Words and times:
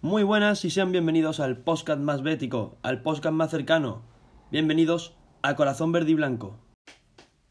Muy 0.00 0.22
buenas 0.22 0.64
y 0.64 0.70
sean 0.70 0.92
bienvenidos 0.92 1.40
al 1.40 1.56
podcast 1.56 2.00
más 2.00 2.22
bético, 2.22 2.78
al 2.82 3.02
podcast 3.02 3.34
más 3.34 3.50
cercano. 3.50 4.02
Bienvenidos 4.52 5.16
a 5.42 5.56
Corazón 5.56 5.90
Verde 5.90 6.12
y 6.12 6.14
Blanco. 6.14 6.56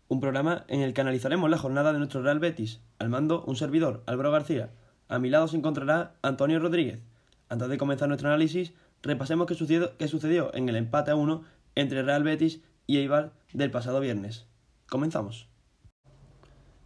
Un 0.07 0.21
programa 0.21 0.63
en 0.69 0.79
el 0.79 0.93
que 0.93 1.01
analizaremos 1.01 1.49
la 1.49 1.57
jornada 1.57 1.91
de 1.91 1.97
nuestro 1.97 2.21
Real 2.21 2.39
Betis. 2.39 2.79
Al 2.99 3.09
mando, 3.09 3.43
un 3.43 3.57
servidor, 3.57 4.01
Álvaro 4.05 4.31
García. 4.31 4.71
A 5.09 5.19
mi 5.19 5.29
lado 5.29 5.49
se 5.49 5.57
encontrará 5.57 6.15
Antonio 6.21 6.57
Rodríguez. 6.59 7.01
Antes 7.49 7.67
de 7.67 7.77
comenzar 7.77 8.07
nuestro 8.07 8.29
análisis, 8.29 8.73
repasemos 9.01 9.45
qué 9.45 9.55
sucedió, 10.07 10.53
en 10.53 10.69
el 10.69 10.77
empate 10.77 11.11
a 11.11 11.15
uno 11.15 11.43
entre 11.75 12.01
Real 12.01 12.23
Betis 12.23 12.61
y 12.85 12.99
Eibar 12.99 13.33
del 13.51 13.71
pasado 13.71 13.99
viernes. 13.99 14.47
Comenzamos. 14.87 15.49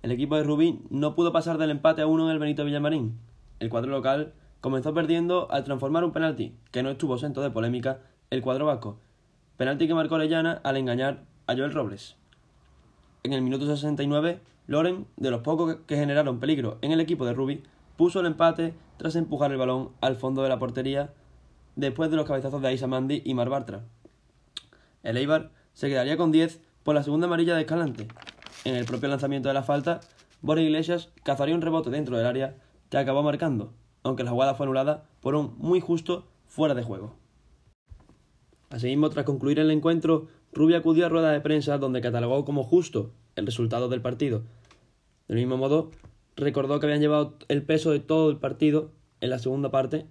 El 0.02 0.12
equipo 0.12 0.38
de 0.38 0.44
Rubí 0.44 0.82
no 0.90 1.14
pudo 1.14 1.32
pasar 1.32 1.60
del 1.60 1.70
empate 1.70 2.02
a 2.02 2.08
uno 2.08 2.26
en 2.26 2.32
el 2.32 2.40
Benito 2.40 2.66
Villamarín. 2.66 3.20
El 3.60 3.70
cuadro 3.70 3.92
local 3.92 4.34
comenzó 4.62 4.94
perdiendo 4.94 5.52
al 5.52 5.64
transformar 5.64 6.04
un 6.04 6.12
penalti, 6.12 6.56
que 6.72 6.84
no 6.84 6.92
estuvo 6.92 7.16
exento 7.16 7.42
de 7.42 7.52
polémica, 7.52 8.00
el 8.30 8.42
cuadro 8.42 8.68
vasco. 8.68 9.00
Penalti 9.58 9.88
que 9.88 9.94
marcó 9.94 10.16
Orellana 10.16 10.62
al 10.64 10.78
engañar 10.78 11.24
a 11.48 11.56
Joel 11.56 11.74
Robles. 11.74 12.16
En 13.24 13.34
el 13.34 13.42
minuto 13.42 13.66
69, 13.66 14.40
Loren, 14.68 15.06
de 15.18 15.32
los 15.32 15.42
pocos 15.42 15.78
que 15.86 15.98
generaron 15.98 16.40
peligro 16.40 16.78
en 16.82 16.92
el 16.92 17.02
equipo 17.02 17.26
de 17.26 17.34
Rubí, 17.34 17.64
puso 17.98 18.22
el 18.22 18.26
empate 18.28 18.74
tras 18.98 19.16
empujar 19.16 19.52
el 19.52 19.58
balón 19.58 19.90
al 20.00 20.16
fondo 20.16 20.44
de 20.44 20.50
la 20.50 20.60
portería 20.60 21.14
después 21.76 22.10
de 22.10 22.18
los 22.18 22.28
cabezazos 22.28 22.62
de 22.62 22.70
Aisa 22.70 22.88
Mandi 22.88 23.22
y 23.26 23.34
Mar 23.34 23.50
Bartra. 23.50 23.84
El 25.04 25.18
Eibar 25.18 25.52
se 25.74 25.90
quedaría 25.90 26.18
con 26.18 26.32
10 26.32 26.62
por 26.84 26.96
la 26.96 27.04
segunda 27.04 27.28
amarilla 27.28 27.56
de 27.56 27.62
Escalante, 27.62 28.08
en 28.64 28.76
el 28.76 28.86
propio 28.86 29.10
lanzamiento 29.10 29.48
de 29.48 29.56
la 29.56 29.64
falta, 29.64 30.02
Borja 30.42 30.62
Iglesias 30.62 31.10
cazaría 31.24 31.56
un 31.56 31.62
rebote 31.62 31.90
dentro 31.90 32.18
del 32.18 32.28
área 32.28 32.56
que 32.90 32.98
acabó 32.98 33.24
marcando, 33.24 33.74
aunque 34.04 34.24
la 34.24 34.32
jugada 34.32 34.56
fue 34.56 34.66
anulada 34.66 35.06
por 35.22 35.36
un 35.36 35.56
muy 35.58 35.80
justo 35.80 36.26
fuera 36.46 36.76
de 36.76 36.84
juego. 36.84 37.16
Asimismo, 38.70 39.10
tras 39.10 39.26
concluir 39.26 39.60
el 39.60 39.72
encuentro, 39.72 40.28
Rubio 40.54 40.78
acudió 40.78 41.06
a 41.06 41.10
rueda 41.10 41.32
de 41.32 41.42
prensa 41.42 41.78
donde 41.78 42.02
catalogó 42.02 42.46
como 42.46 42.64
justo 42.64 43.12
el 43.36 43.46
resultado 43.46 43.90
del 43.90 44.02
partido. 44.02 44.44
Del 45.28 45.38
mismo 45.38 45.58
modo, 45.58 45.92
recordó 46.36 46.80
que 46.80 46.86
habían 46.86 47.02
llevado 47.02 47.36
el 47.48 47.64
peso 47.64 47.92
de 47.92 48.00
todo 48.00 48.30
el 48.30 48.38
partido 48.38 48.92
en 49.20 49.30
la 49.30 49.40
segunda 49.40 49.72
parte 49.72 50.08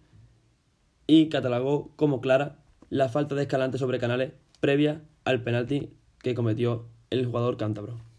y 1.07 1.29
catalogó 1.29 1.91
como 1.97 2.21
clara 2.21 2.59
la 2.89 3.09
falta 3.09 3.35
de 3.35 3.43
escalante 3.43 3.79
sobre 3.79 3.99
Canales 3.99 4.33
previa 4.61 5.03
al 5.25 5.43
penalti 5.43 5.93
que 6.23 6.35
cometió 6.35 6.87
el 7.11 7.27
jugador 7.27 7.57
cántabro. 7.57 8.10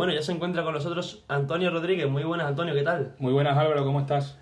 Bueno, 0.00 0.14
ya 0.14 0.22
se 0.22 0.32
encuentra 0.32 0.62
con 0.62 0.72
nosotros 0.72 1.26
Antonio 1.28 1.68
Rodríguez. 1.68 2.08
Muy 2.08 2.24
buenas, 2.24 2.46
Antonio, 2.46 2.72
¿qué 2.72 2.82
tal? 2.82 3.16
Muy 3.18 3.34
buenas, 3.34 3.58
Álvaro, 3.58 3.84
¿cómo 3.84 4.00
estás? 4.00 4.38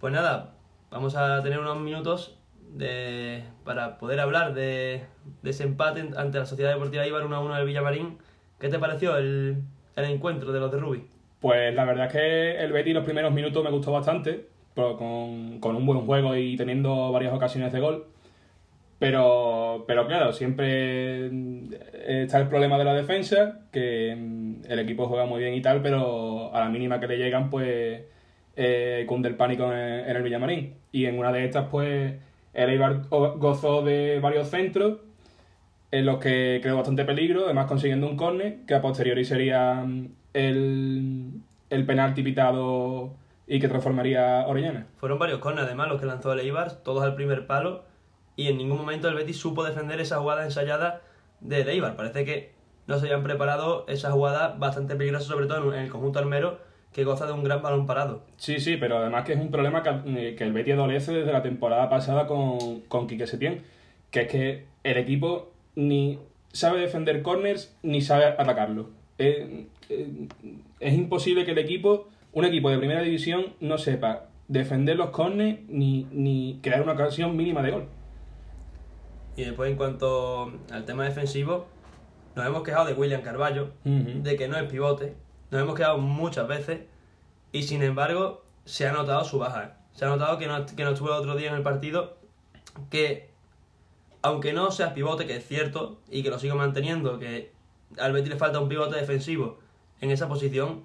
Pues 0.00 0.14
nada, 0.14 0.54
vamos 0.90 1.14
a 1.14 1.42
tener 1.42 1.58
unos 1.58 1.78
minutos 1.78 2.38
de, 2.72 3.44
para 3.66 3.98
poder 3.98 4.18
hablar 4.18 4.54
de, 4.54 5.04
de 5.42 5.50
ese 5.50 5.64
empate 5.64 6.08
ante 6.16 6.38
la 6.38 6.46
Sociedad 6.46 6.72
Deportiva 6.72 7.06
Ibar 7.06 7.26
1 7.26 7.36
a 7.36 7.40
1 7.40 7.54
del 7.54 7.66
Villamarín. 7.66 8.16
¿Qué 8.58 8.70
te 8.70 8.78
pareció 8.78 9.18
el, 9.18 9.64
el 9.94 10.04
encuentro 10.06 10.52
de 10.52 10.60
los 10.60 10.72
de 10.72 10.78
Rubí? 10.78 11.06
Pues 11.38 11.74
la 11.74 11.84
verdad 11.84 12.06
es 12.06 12.12
que 12.12 12.64
el 12.64 12.72
Betty 12.72 12.94
los 12.94 13.04
primeros 13.04 13.30
minutos 13.30 13.62
me 13.62 13.70
gustó 13.70 13.92
bastante, 13.92 14.48
pero 14.74 14.96
con, 14.96 15.60
con 15.60 15.76
un 15.76 15.84
buen 15.84 16.06
juego 16.06 16.34
y 16.34 16.56
teniendo 16.56 17.12
varias 17.12 17.34
ocasiones 17.34 17.74
de 17.74 17.80
gol. 17.80 18.06
Pero, 19.04 19.84
pero 19.86 20.06
claro, 20.06 20.32
siempre 20.32 21.26
está 22.22 22.40
el 22.40 22.48
problema 22.48 22.78
de 22.78 22.84
la 22.84 22.94
defensa, 22.94 23.60
que 23.70 24.16
mm, 24.16 24.62
el 24.66 24.78
equipo 24.78 25.08
juega 25.08 25.26
muy 25.26 25.40
bien 25.40 25.52
y 25.52 25.60
tal, 25.60 25.82
pero 25.82 26.54
a 26.54 26.60
la 26.60 26.70
mínima 26.70 26.98
que 27.00 27.08
le 27.08 27.18
llegan, 27.18 27.50
pues 27.50 28.00
eh, 28.56 29.04
cunde 29.06 29.28
el 29.28 29.36
pánico 29.36 29.70
en, 29.70 30.16
el 30.16 30.22
Villamarín. 30.22 30.76
Y 30.90 31.04
en 31.04 31.18
una 31.18 31.32
de 31.32 31.44
estas, 31.44 31.68
pues 31.68 32.14
el 32.54 32.70
Eibar 32.70 33.02
gozó 33.10 33.82
de 33.82 34.20
varios 34.20 34.48
centros, 34.48 35.00
en 35.90 36.06
los 36.06 36.18
que 36.18 36.60
creó 36.62 36.76
bastante 36.76 37.04
peligro, 37.04 37.44
además 37.44 37.66
consiguiendo 37.66 38.08
un 38.08 38.16
córner, 38.16 38.60
que 38.66 38.74
a 38.74 38.80
posteriori 38.80 39.26
sería 39.26 39.84
mm, 39.84 40.08
el, 40.32 41.30
el 41.68 41.84
penalti 41.84 42.22
pitado 42.22 43.12
y 43.46 43.60
que 43.60 43.68
transformaría 43.68 44.46
Orellana. 44.46 44.86
Fueron 44.96 45.18
varios 45.18 45.40
corners, 45.40 45.66
además, 45.66 45.88
los 45.88 46.00
que 46.00 46.06
lanzó 46.06 46.32
el 46.32 46.40
Eibar, 46.40 46.82
todos 46.82 47.04
al 47.04 47.14
primer 47.16 47.46
palo 47.46 47.92
y 48.36 48.48
en 48.48 48.58
ningún 48.58 48.78
momento 48.78 49.08
el 49.08 49.14
Betis 49.14 49.38
supo 49.38 49.64
defender 49.64 50.00
esa 50.00 50.18
jugada 50.18 50.44
ensayada 50.44 51.02
de 51.40 51.64
Deibar. 51.64 51.96
Parece 51.96 52.24
que 52.24 52.52
no 52.86 52.98
se 52.98 53.06
habían 53.06 53.22
preparado 53.22 53.84
esa 53.88 54.10
jugada 54.10 54.56
bastante 54.58 54.96
peligrosa, 54.96 55.26
sobre 55.26 55.46
todo 55.46 55.72
en 55.74 55.80
el 55.80 55.90
conjunto 55.90 56.18
armero, 56.18 56.58
que 56.92 57.04
goza 57.04 57.26
de 57.26 57.32
un 57.32 57.42
gran 57.42 57.62
balón 57.62 57.86
parado. 57.86 58.22
Sí, 58.36 58.60
sí, 58.60 58.76
pero 58.76 58.98
además 58.98 59.24
que 59.24 59.32
es 59.32 59.40
un 59.40 59.50
problema 59.50 59.82
que, 59.82 59.90
eh, 59.90 60.36
el 60.38 60.52
Betis 60.52 60.74
adolece 60.74 61.12
desde 61.12 61.32
la 61.32 61.42
temporada 61.42 61.88
pasada 61.88 62.26
con, 62.26 62.80
con 62.82 63.06
Quique 63.06 63.26
Setién, 63.26 63.62
que 64.10 64.22
es 64.22 64.28
que 64.28 64.66
el 64.84 64.96
equipo 64.96 65.52
ni 65.74 66.18
sabe 66.52 66.80
defender 66.80 67.22
corners 67.22 67.76
ni 67.82 68.00
sabe 68.00 68.26
atacarlo. 68.26 68.90
Eh, 69.18 69.66
eh, 69.88 70.28
es 70.80 70.94
imposible 70.94 71.44
que 71.44 71.52
el 71.52 71.58
equipo, 71.58 72.08
un 72.32 72.44
equipo 72.44 72.70
de 72.70 72.78
primera 72.78 73.02
división, 73.02 73.54
no 73.60 73.78
sepa 73.78 74.26
defender 74.46 74.96
los 74.96 75.10
corners 75.10 75.58
ni, 75.68 76.06
ni 76.12 76.60
crear 76.62 76.82
una 76.82 76.92
ocasión 76.92 77.36
mínima 77.36 77.62
de 77.62 77.70
gol. 77.70 77.88
Y 79.36 79.44
después, 79.44 79.70
en 79.70 79.76
cuanto 79.76 80.52
al 80.70 80.84
tema 80.84 81.04
defensivo, 81.04 81.66
nos 82.36 82.46
hemos 82.46 82.62
quejado 82.62 82.86
de 82.86 82.94
William 82.94 83.22
Carballo, 83.22 83.70
de 83.84 84.36
que 84.36 84.48
no 84.48 84.56
es 84.56 84.70
pivote. 84.70 85.14
Nos 85.50 85.62
hemos 85.62 85.74
quejado 85.74 85.98
muchas 85.98 86.46
veces 86.48 86.82
y, 87.52 87.62
sin 87.62 87.82
embargo, 87.82 88.44
se 88.64 88.86
ha 88.86 88.92
notado 88.92 89.24
su 89.24 89.38
baja. 89.38 89.78
Se 89.92 90.04
ha 90.04 90.08
notado 90.08 90.38
que 90.38 90.46
no, 90.46 90.66
que 90.66 90.84
no 90.84 90.90
estuvo 90.90 91.08
el 91.08 91.14
otro 91.14 91.36
día 91.36 91.50
en 91.50 91.56
el 91.56 91.62
partido, 91.62 92.16
que 92.90 93.30
aunque 94.22 94.52
no 94.52 94.70
sea 94.70 94.94
pivote, 94.94 95.26
que 95.26 95.36
es 95.36 95.46
cierto, 95.46 96.00
y 96.10 96.22
que 96.22 96.30
lo 96.30 96.38
sigo 96.38 96.56
manteniendo, 96.56 97.18
que 97.18 97.52
al 97.98 98.12
Betis 98.12 98.30
le 98.30 98.36
falta 98.36 98.58
un 98.58 98.68
pivote 98.68 98.96
defensivo 98.96 99.58
en 100.00 100.10
esa 100.10 100.28
posición, 100.28 100.84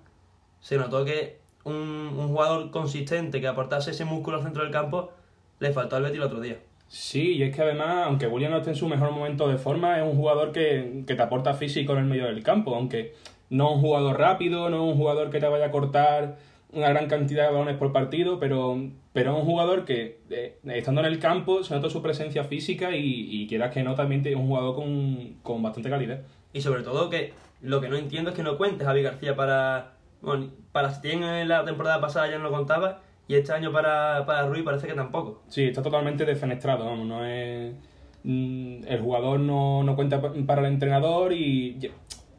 se 0.59 0.77
notó 0.77 1.05
que 1.05 1.39
un, 1.63 1.75
un 1.75 2.27
jugador 2.27 2.69
consistente 2.69 3.39
que 3.41 3.47
aportase 3.47 3.91
ese 3.91 4.05
músculo 4.05 4.37
al 4.37 4.43
centro 4.43 4.63
del 4.63 4.71
campo 4.71 5.11
le 5.59 5.71
faltó 5.71 5.95
al 5.95 6.03
Betis 6.03 6.17
el 6.17 6.23
otro 6.23 6.41
día. 6.41 6.59
Sí, 6.89 7.33
y 7.35 7.43
es 7.43 7.55
que 7.55 7.61
además, 7.61 8.07
aunque 8.07 8.27
William 8.27 8.51
no 8.51 8.57
esté 8.57 8.71
en 8.71 8.75
su 8.75 8.87
mejor 8.87 9.11
momento 9.11 9.47
de 9.47 9.59
forma, 9.59 9.99
es 9.99 10.03
un 10.03 10.15
jugador 10.15 10.51
que, 10.51 11.03
te 11.05 11.21
aporta 11.21 11.53
físico 11.53 11.93
en 11.93 11.99
el 11.99 12.05
medio 12.05 12.25
del 12.25 12.41
campo, 12.41 12.75
aunque 12.75 13.13
no 13.51 13.69
es 13.69 13.75
un 13.75 13.81
jugador 13.81 14.17
rápido, 14.17 14.71
no 14.71 14.77
es 14.77 14.93
un 14.93 14.97
jugador 14.97 15.29
que 15.29 15.39
te 15.39 15.47
vaya 15.47 15.67
a 15.67 15.71
cortar 15.71 16.37
una 16.73 16.89
gran 16.89 17.07
cantidad 17.07 17.47
de 17.47 17.53
balones 17.53 17.77
por 17.77 17.91
partido, 17.93 18.39
pero, 18.39 18.89
pero 19.13 19.33
es 19.33 19.39
un 19.39 19.45
jugador 19.45 19.85
que, 19.85 20.19
eh, 20.31 20.57
estando 20.65 21.01
en 21.01 21.07
el 21.07 21.19
campo, 21.19 21.63
se 21.63 21.75
nota 21.75 21.91
su 21.91 22.01
presencia 22.01 22.43
física 22.43 22.95
y, 22.95 23.27
y 23.29 23.47
quieras 23.47 23.71
que 23.71 23.83
no, 23.83 23.93
también 23.93 24.25
es 24.25 24.35
un 24.35 24.47
jugador 24.47 24.75
con, 24.75 25.35
con 25.43 25.61
bastante 25.61 25.91
calidad. 25.91 26.21
Y 26.53 26.61
sobre 26.61 26.81
todo 26.81 27.09
que 27.09 27.33
lo 27.61 27.81
que 27.81 27.89
no 27.89 27.97
entiendo 27.97 28.31
es 28.31 28.35
que 28.35 28.43
no 28.43 28.57
cuentes 28.57 28.87
Javi 28.87 29.03
García 29.03 29.35
para... 29.35 29.93
Bueno, 30.21 30.49
para 30.71 30.91
si 30.93 31.09
en 31.09 31.47
la 31.47 31.63
temporada 31.65 32.01
pasada 32.01 32.29
ya 32.29 32.37
no 32.37 32.45
lo 32.45 32.51
contaba, 32.51 33.01
y 33.29 33.35
este 33.35 33.53
año 33.53 33.71
para, 33.71 34.25
para 34.25 34.47
Rui 34.47 34.63
parece 34.63 34.87
que 34.87 34.93
tampoco. 34.93 35.43
Sí, 35.47 35.65
está 35.65 35.83
totalmente 35.83 36.25
defenestrado, 36.25 36.85
vamos, 36.85 37.05
no 37.05 37.23
es... 37.23 37.75
Mm, 38.23 38.81
el 38.87 38.99
jugador 39.01 39.39
no, 39.39 39.83
no 39.83 39.95
cuenta 39.95 40.19
para 40.19 40.61
el 40.61 40.73
entrenador 40.73 41.31
y 41.31 41.91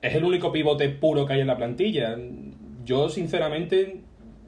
es 0.03 0.15
el 0.17 0.25
único 0.25 0.50
pivote 0.50 0.89
puro 0.89 1.25
que 1.25 1.34
hay 1.34 1.41
en 1.43 1.47
la 1.47 1.56
plantilla. 1.56 2.19
Yo, 2.84 3.09
sinceramente, 3.09 4.00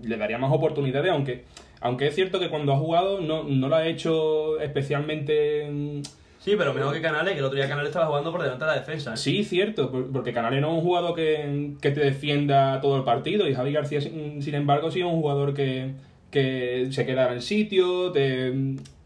le 0.03 0.17
daría 0.17 0.37
más 0.37 0.53
oportunidades, 0.53 1.13
aunque, 1.13 1.45
aunque 1.81 2.09
es 2.09 2.15
cierto 2.17 2.41
que 2.41 2.51
cuando 2.51 2.73
ha 2.73 2.77
jugado 2.77 3.21
no, 3.21 3.45
no 3.45 3.69
lo 3.69 3.77
ha 3.77 3.87
hecho 3.87 4.59
especialmente... 4.59 6.03
Sí, 6.41 6.57
pero 6.59 6.75
mejor 6.75 6.93
que 6.93 7.01
Canales, 7.01 7.35
que 7.35 7.39
el 7.39 7.45
otro 7.45 7.57
día 7.57 7.69
Canales 7.69 7.91
estaba 7.91 8.07
jugando 8.07 8.33
por 8.33 8.43
delante 8.43 8.65
de 8.65 8.71
la 8.73 8.77
defensa. 8.79 9.15
¿eh? 9.15 9.17
Sí, 9.17 9.45
cierto, 9.45 9.93
porque 10.13 10.33
Canales 10.33 10.61
no 10.61 10.71
es 10.71 10.75
un 10.75 10.81
jugador 10.81 11.15
que, 11.15 11.75
que 11.81 11.93
te 11.93 12.01
defienda 12.01 12.81
todo 12.81 12.97
el 12.97 13.05
partido 13.05 13.47
y 13.47 13.55
Javi 13.55 13.73
García, 13.73 14.01
sin 14.01 14.55
embargo, 14.57 14.91
sí 14.91 14.99
es 14.99 15.07
un 15.07 15.21
jugador 15.21 15.55
que, 15.55 15.93
que 16.33 16.89
se 16.91 17.07
quedara 17.07 17.31
en 17.31 17.37
el 17.37 17.43
sitio, 17.43 18.11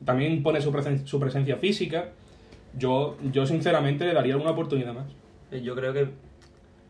también 0.04 0.42
pone 0.42 0.62
su, 0.62 0.72
su 1.04 1.20
presencia 1.20 1.56
física. 1.56 2.12
Yo, 2.78 3.18
yo 3.32 3.46
sinceramente 3.46 4.06
le 4.06 4.14
daría 4.14 4.36
una 4.36 4.50
oportunidad 4.50 4.94
más. 4.94 5.06
Eh, 5.50 5.60
yo 5.62 5.74
creo 5.74 5.92
que 5.92 6.08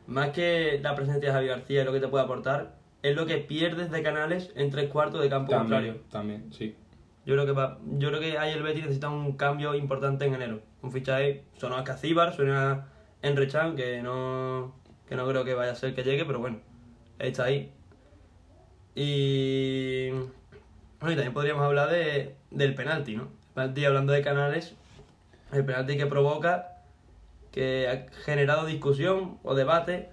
más 0.06 0.30
que 0.30 0.78
la 0.82 0.94
presencia 0.94 1.28
de 1.28 1.32
Javi 1.32 1.46
García 1.48 1.82
y 1.82 1.84
lo 1.84 1.92
que 1.92 2.00
te 2.00 2.08
puede 2.08 2.24
aportar, 2.24 2.76
es 3.02 3.16
lo 3.16 3.26
que 3.26 3.38
pierdes 3.38 3.90
de 3.90 4.02
canales 4.02 4.52
en 4.56 4.70
tres 4.70 4.90
cuartos 4.90 5.22
de 5.22 5.28
campo 5.28 5.52
contrario. 5.52 6.02
También, 6.10 6.52
sí. 6.52 6.74
Yo 7.24 7.34
creo 7.34 7.46
que 7.46 7.52
va, 7.52 7.78
yo 7.98 8.08
creo 8.08 8.20
que 8.20 8.38
ahí 8.38 8.52
el 8.52 8.62
Betis 8.62 8.82
necesita 8.82 9.08
un 9.08 9.36
cambio 9.36 9.74
importante 9.74 10.26
en 10.26 10.34
enero. 10.34 10.60
Un 10.82 10.92
fichaje 10.92 11.44
sonó 11.56 11.76
a 11.76 11.84
Cacíbar, 11.84 12.34
suena 12.34 12.88
en 13.22 13.36
Rechan, 13.36 13.74
que 13.74 14.02
no, 14.02 14.74
que 15.08 15.16
no 15.16 15.26
creo 15.26 15.44
que 15.44 15.54
vaya 15.54 15.72
a 15.72 15.74
ser 15.74 15.94
que 15.94 16.04
llegue, 16.04 16.24
pero 16.24 16.40
bueno, 16.40 16.60
está 17.18 17.44
ahí. 17.44 17.72
Y, 18.96 20.10
bueno, 20.10 20.26
también 21.00 21.32
podríamos 21.34 21.62
hablar 21.62 21.90
de, 21.90 22.34
del 22.50 22.74
penalti, 22.74 23.14
¿no? 23.14 23.24
El 23.24 23.54
penalti, 23.54 23.84
hablando 23.84 24.12
de 24.12 24.22
canales, 24.22 24.74
el 25.52 25.64
penalti 25.64 25.96
que 25.96 26.06
provoca, 26.06 26.82
que 27.52 27.88
ha 27.88 28.22
generado 28.24 28.66
discusión 28.66 29.38
o 29.44 29.54
debate, 29.54 30.08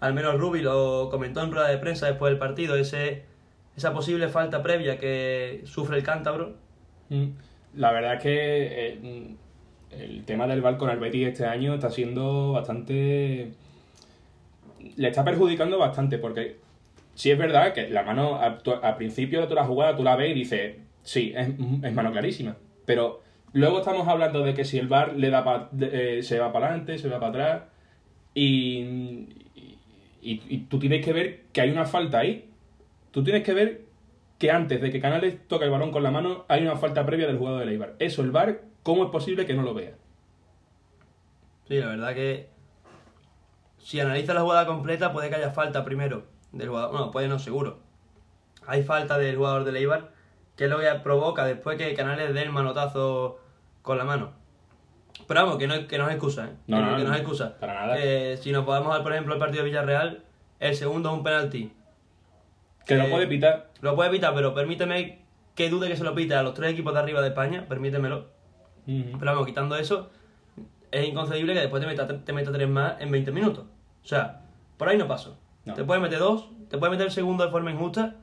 al 0.00 0.14
menos 0.14 0.40
Rubi 0.40 0.62
lo 0.62 1.08
comentó 1.10 1.42
en 1.42 1.52
rueda 1.52 1.68
de 1.68 1.78
prensa 1.78 2.06
después 2.06 2.30
del 2.30 2.38
partido, 2.38 2.74
ese 2.74 3.30
esa 3.76 3.92
posible 3.92 4.28
falta 4.28 4.62
previa 4.62 4.98
que 4.98 5.62
sufre 5.64 5.96
el 5.96 6.02
cántabro. 6.02 6.54
Mm. 7.08 7.28
La 7.76 7.92
verdad 7.92 8.14
es 8.14 8.22
que 8.22 8.88
eh, 8.88 9.36
el 9.92 10.24
tema 10.24 10.46
del 10.46 10.60
VAR 10.60 10.76
con 10.76 10.90
el 10.90 10.98
Betis 10.98 11.28
este 11.28 11.46
año 11.46 11.74
está 11.74 11.90
siendo 11.90 12.52
bastante... 12.52 13.52
Le 14.96 15.08
está 15.08 15.24
perjudicando 15.24 15.78
bastante 15.78 16.18
porque 16.18 16.58
sí 17.14 17.30
es 17.30 17.38
verdad 17.38 17.72
que 17.72 17.88
la 17.88 18.02
mano 18.02 18.38
al 18.40 18.96
principio 18.96 19.40
de 19.40 19.46
toda 19.46 19.62
la 19.62 19.66
jugada 19.68 19.96
tú 19.96 20.02
la 20.02 20.16
ves 20.16 20.30
y 20.30 20.34
dices, 20.34 20.76
sí, 21.02 21.32
es, 21.36 21.58
mano 21.92 22.12
clarísima. 22.12 22.56
Pero 22.86 23.22
luego 23.52 23.78
estamos 23.78 24.06
hablando 24.08 24.42
de 24.42 24.54
que 24.54 24.64
si 24.64 24.78
el 24.78 24.88
VAR 24.88 25.14
le 25.16 25.30
da 25.30 25.68
de- 25.72 26.18
eh, 26.18 26.22
se 26.22 26.38
va 26.38 26.52
para 26.52 26.66
adelante, 26.68 26.98
se 26.98 27.08
va 27.08 27.20
para 27.20 27.30
atrás 27.30 27.62
y, 28.34 29.28
y, 30.22 30.40
y 30.48 30.58
tú 30.68 30.78
tienes 30.78 31.04
que 31.04 31.12
ver 31.12 31.42
que 31.52 31.60
hay 31.60 31.70
una 31.70 31.84
falta 31.84 32.18
ahí. 32.20 32.48
Tú 33.10 33.22
tienes 33.22 33.42
que 33.42 33.52
ver 33.54 33.82
que 34.38 34.50
antes 34.50 34.80
de 34.80 34.90
que 34.90 35.00
Canales 35.00 35.36
toque 35.48 35.66
el 35.66 35.70
balón 35.70 35.92
con 35.92 36.02
la 36.02 36.10
mano 36.10 36.44
hay 36.48 36.62
una 36.62 36.76
falta 36.76 37.04
previa 37.06 37.26
del 37.26 37.38
jugador 37.38 37.60
del 37.60 37.68
Eibar. 37.68 37.94
Eso, 37.98 38.22
el 38.22 38.30
VAR, 38.32 38.62
¿cómo 38.82 39.04
es 39.04 39.10
posible 39.10 39.46
que 39.46 39.54
no 39.54 39.62
lo 39.62 39.74
vea? 39.74 39.92
Sí, 41.68 41.78
la 41.78 41.86
verdad 41.88 42.14
que 42.14 42.48
si 43.78 44.00
analiza 44.00 44.34
la 44.34 44.40
jugada 44.42 44.66
completa 44.66 45.12
puede 45.12 45.28
que 45.28 45.36
haya 45.36 45.50
falta 45.50 45.84
primero 45.84 46.24
del 46.52 46.68
jugador, 46.68 46.90
bueno, 46.92 47.10
puede 47.10 47.28
no, 47.28 47.38
seguro. 47.38 47.78
Hay 48.66 48.82
falta 48.82 49.18
del 49.18 49.36
jugador 49.36 49.64
del 49.64 49.76
Eibar, 49.76 50.10
que 50.56 50.64
es 50.64 50.70
lo 50.70 50.78
que 50.78 50.88
provoca 51.02 51.44
después 51.44 51.76
que 51.78 51.94
Canales 51.94 52.32
dé 52.34 52.42
el 52.42 52.50
manotazo 52.52 53.38
con 53.82 53.98
la 53.98 54.04
mano. 54.04 54.32
Pero 55.26 55.42
vamos, 55.42 55.56
que 55.58 55.66
no, 55.66 55.74
es- 55.74 55.86
que 55.86 55.98
no 55.98 56.06
es 56.08 56.12
excusa, 56.14 56.46
¿eh? 56.46 56.50
No, 56.66 56.76
que, 56.76 56.82
no, 56.82 56.96
que 56.96 57.02
no 57.04 57.08
no, 57.08 57.14
es 57.14 57.20
excusa. 57.20 57.58
para 57.58 57.74
nada. 57.74 57.96
Que 57.96 58.38
si 58.40 58.52
nos 58.52 58.64
podemos 58.64 58.92
ver, 58.92 59.02
por 59.02 59.12
ejemplo, 59.12 59.34
el 59.34 59.40
partido 59.40 59.62
de 59.62 59.68
Villarreal, 59.70 60.24
el 60.60 60.74
segundo 60.76 61.10
es 61.10 61.16
un 61.16 61.22
penalti. 61.24 61.72
Que 62.86 62.96
lo 62.96 63.04
Eh, 63.04 63.10
puede 63.10 63.26
pitar. 63.26 63.70
Lo 63.80 63.94
puede 63.94 64.10
evitar, 64.10 64.34
pero 64.34 64.54
permíteme 64.54 65.22
que 65.54 65.70
dude 65.70 65.88
que 65.88 65.96
se 65.96 66.04
lo 66.04 66.14
pite 66.14 66.34
a 66.34 66.42
los 66.42 66.54
tres 66.54 66.72
equipos 66.72 66.92
de 66.94 67.00
arriba 67.00 67.20
de 67.20 67.28
España, 67.28 67.66
permítemelo. 67.68 68.26
Pero 68.86 69.18
vamos, 69.32 69.46
quitando 69.46 69.76
eso, 69.76 70.10
es 70.90 71.06
inconcebible 71.08 71.54
que 71.54 71.60
después 71.60 71.80
te 71.80 71.86
meta, 71.86 72.06
te 72.24 72.32
meta 72.32 72.50
tres 72.52 72.68
más 72.68 73.00
en 73.00 73.10
20 73.12 73.30
minutos. 73.30 73.64
O 74.02 74.06
sea, 74.06 74.40
por 74.76 74.88
ahí 74.88 74.96
no 74.98 75.06
paso. 75.06 75.38
No. 75.64 75.74
Te 75.74 75.84
puede 75.84 76.00
meter 76.00 76.18
dos, 76.18 76.48
te 76.68 76.78
puede 76.78 76.90
meter 76.90 77.06
el 77.06 77.12
segundo 77.12 77.44
de 77.44 77.50
forma 77.50 77.70
injusta, 77.70 78.16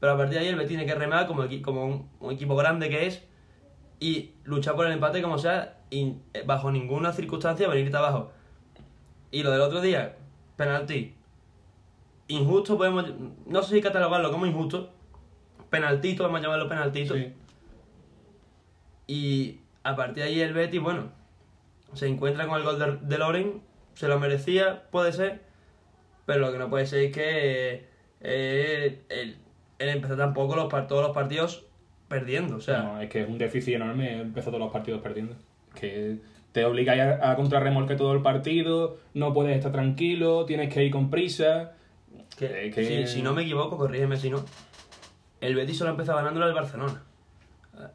pero 0.00 0.12
a 0.12 0.16
partir 0.16 0.34
de 0.34 0.40
ahí 0.40 0.48
el 0.48 0.56
Betis 0.56 0.68
tiene 0.68 0.86
que 0.86 0.94
remar 0.94 1.26
como, 1.26 1.44
como 1.62 1.86
un, 1.86 2.08
un 2.20 2.32
equipo 2.32 2.56
grande 2.56 2.88
que 2.88 3.06
es 3.06 3.22
y 4.00 4.32
luchar 4.42 4.74
por 4.74 4.86
el 4.86 4.92
empate 4.92 5.22
como 5.22 5.38
sea 5.38 5.78
y 5.90 6.16
eh, 6.34 6.42
bajo 6.44 6.72
ninguna 6.72 7.12
circunstancia 7.12 7.68
venirte 7.68 7.96
abajo. 7.96 8.32
Y 9.30 9.42
lo 9.44 9.50
del 9.50 9.60
otro 9.60 9.80
día, 9.80 10.16
penalti. 10.56 11.14
Injusto 12.26 12.76
podemos, 12.76 13.04
no 13.46 13.62
sé 13.62 13.76
si 13.76 13.80
catalogarlo 13.80 14.32
como 14.32 14.46
injusto, 14.46 14.90
penaltito, 15.70 16.24
vamos 16.24 16.40
a 16.40 16.42
llamarlo 16.42 16.68
penaltito. 16.68 17.14
Sí. 17.14 17.32
Y 19.06 19.60
a 19.84 19.94
partir 19.94 20.24
de 20.24 20.30
ahí 20.30 20.40
el 20.40 20.52
Betis, 20.52 20.80
bueno, 20.80 21.10
se 21.92 22.08
encuentra 22.08 22.48
con 22.48 22.58
el 22.58 22.64
gol 22.64 22.78
de, 22.78 22.96
de 23.06 23.18
Loren, 23.18 23.62
se 23.94 24.08
lo 24.08 24.18
merecía, 24.18 24.88
puede 24.90 25.12
ser, 25.12 25.44
pero 26.26 26.40
lo 26.40 26.52
que 26.52 26.58
no 26.58 26.68
puede 26.70 26.86
ser 26.86 27.00
es 27.04 27.12
que 27.12 27.86
eh, 28.20 29.00
el 29.78 29.88
empezar 29.88 30.16
tampoco 30.16 30.54
los, 30.56 30.68
todos 30.86 31.02
los 31.02 31.12
partidos 31.12 31.64
perdiendo, 32.08 32.56
o 32.56 32.60
sea, 32.60 32.82
No, 32.82 33.00
es 33.00 33.08
que 33.10 33.22
es 33.22 33.28
un 33.28 33.38
déficit 33.38 33.74
enorme. 33.74 34.20
Empezó 34.20 34.50
todos 34.50 34.60
los 34.60 34.72
partidos 34.72 35.00
perdiendo. 35.02 35.34
Que 35.74 36.18
te 36.52 36.64
obliga 36.66 37.18
a, 37.22 37.30
a 37.32 37.36
contrarremolque 37.36 37.96
todo 37.96 38.12
el 38.12 38.20
partido, 38.22 38.98
no 39.14 39.32
puedes 39.32 39.56
estar 39.56 39.72
tranquilo, 39.72 40.44
tienes 40.44 40.72
que 40.72 40.84
ir 40.84 40.92
con 40.92 41.08
prisa. 41.10 41.72
que, 42.36 42.66
es 42.68 42.74
que- 42.74 43.06
Si, 43.06 43.14
si 43.16 43.22
no 43.22 43.32
me 43.32 43.42
equivoco, 43.42 43.78
corrígeme 43.78 44.16
si 44.18 44.28
no, 44.30 44.44
el 45.40 45.54
Betis 45.56 45.78
solo 45.78 45.90
empezó 45.92 46.14
ganándolo 46.14 46.44
al 46.46 46.52
Barcelona, 46.54 47.02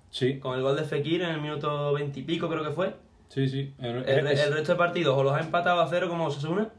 Sí, 0.10 0.40
con 0.40 0.56
el 0.58 0.64
gol 0.64 0.76
de 0.76 0.84
Fekir 0.84 1.22
en 1.22 1.30
el 1.30 1.40
minuto 1.42 1.94
20 1.94 2.20
y 2.20 2.24
pico 2.24 2.50
creo 2.50 2.64
que 2.64 2.72
fue, 2.72 2.96
sí, 3.30 3.48
sí. 3.48 3.74
El 3.80 4.04
resto 4.04 4.72
de 4.74 4.76
partidos 4.78 5.16
o 5.16 5.24
los 5.24 5.34
ha 5.34 5.40
empatado 5.40 5.80
a 5.80 5.88
cero 5.88 6.10
como 6.10 6.26
Osasuna, 6.26 6.70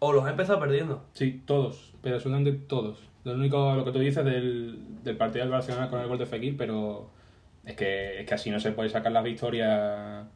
o 0.00 0.12
los 0.12 0.24
ha 0.24 0.30
empezado 0.30 0.58
perdiendo. 0.58 1.04
Sí, 1.12 1.42
todos, 1.46 1.94
pero 2.02 2.16
absolutamente 2.16 2.52
todos. 2.66 2.98
Lo 3.24 3.34
único, 3.34 3.74
lo 3.74 3.84
que 3.84 3.92
tú 3.92 3.98
dices 4.00 4.24
del, 4.24 4.78
del 5.04 5.16
partido 5.16 5.44
del 5.44 5.52
Barcelona 5.52 5.88
con 5.88 6.00
el 6.00 6.08
gol 6.08 6.18
de 6.18 6.26
Fekir, 6.26 6.56
pero 6.56 7.10
es 7.64 7.76
que, 7.76 8.20
es 8.20 8.26
que 8.26 8.34
así 8.34 8.50
no 8.50 8.58
se 8.60 8.72
puede 8.72 8.88
sacar 8.88 9.12
las 9.12 9.22
victorias. 9.24 10.26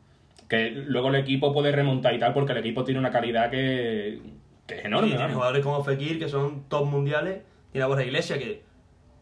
Que 0.49 0.71
luego 0.71 1.09
el 1.09 1.15
equipo 1.17 1.53
puede 1.55 1.73
remontar 1.73 2.15
y 2.15 2.19
tal, 2.19 2.35
porque 2.35 2.53
el 2.53 2.59
equipo 2.59 2.85
tiene 2.85 3.01
una 3.01 3.11
calidad 3.11 3.51
que, 3.51 4.21
que 4.67 4.79
es 4.81 4.85
enorme. 4.85 5.09
Sí, 5.13 5.17
tiene 5.17 5.33
jugadores 5.33 5.63
como 5.65 5.83
Fekir, 5.83 6.19
que 6.19 6.29
son 6.29 6.65
top 6.69 6.85
mundiales. 6.87 7.41
Tiene 7.73 7.85
a 7.85 7.89
Borja 7.89 8.05
Iglesias, 8.05 8.39
que 8.39 8.63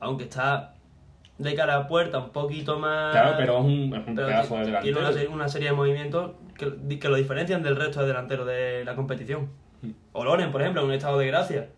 aunque 0.00 0.24
está 0.24 0.74
de 1.38 1.54
cara 1.54 1.76
a 1.76 1.86
puerta 1.86 2.18
un 2.18 2.30
poquito 2.30 2.78
más... 2.80 3.12
Claro, 3.12 3.34
pero 3.38 3.58
es 3.58 3.64
un, 3.64 3.94
es 3.94 4.06
un 4.08 4.14
pedazo 4.16 4.54
de 4.56 4.60
delantero. 4.66 4.82
Tiene 4.82 4.98
una, 4.98 5.12
serie- 5.12 5.28
una 5.28 5.48
serie 5.48 5.68
de 5.68 5.74
movimientos 5.76 6.32
que, 6.58 6.98
que 6.98 7.08
lo 7.08 7.14
diferencian 7.16 7.62
del 7.62 7.76
resto 7.76 8.00
de 8.00 8.08
delanteros 8.08 8.46
de 8.46 8.84
la 8.84 8.96
competición. 8.96 9.48
O 10.12 10.24
Loren, 10.24 10.50
por 10.52 10.60
ejemplo, 10.62 10.82
en 10.82 10.88
un 10.88 10.94
estado 10.94 11.18
de 11.18 11.26
gracia. 11.26 11.68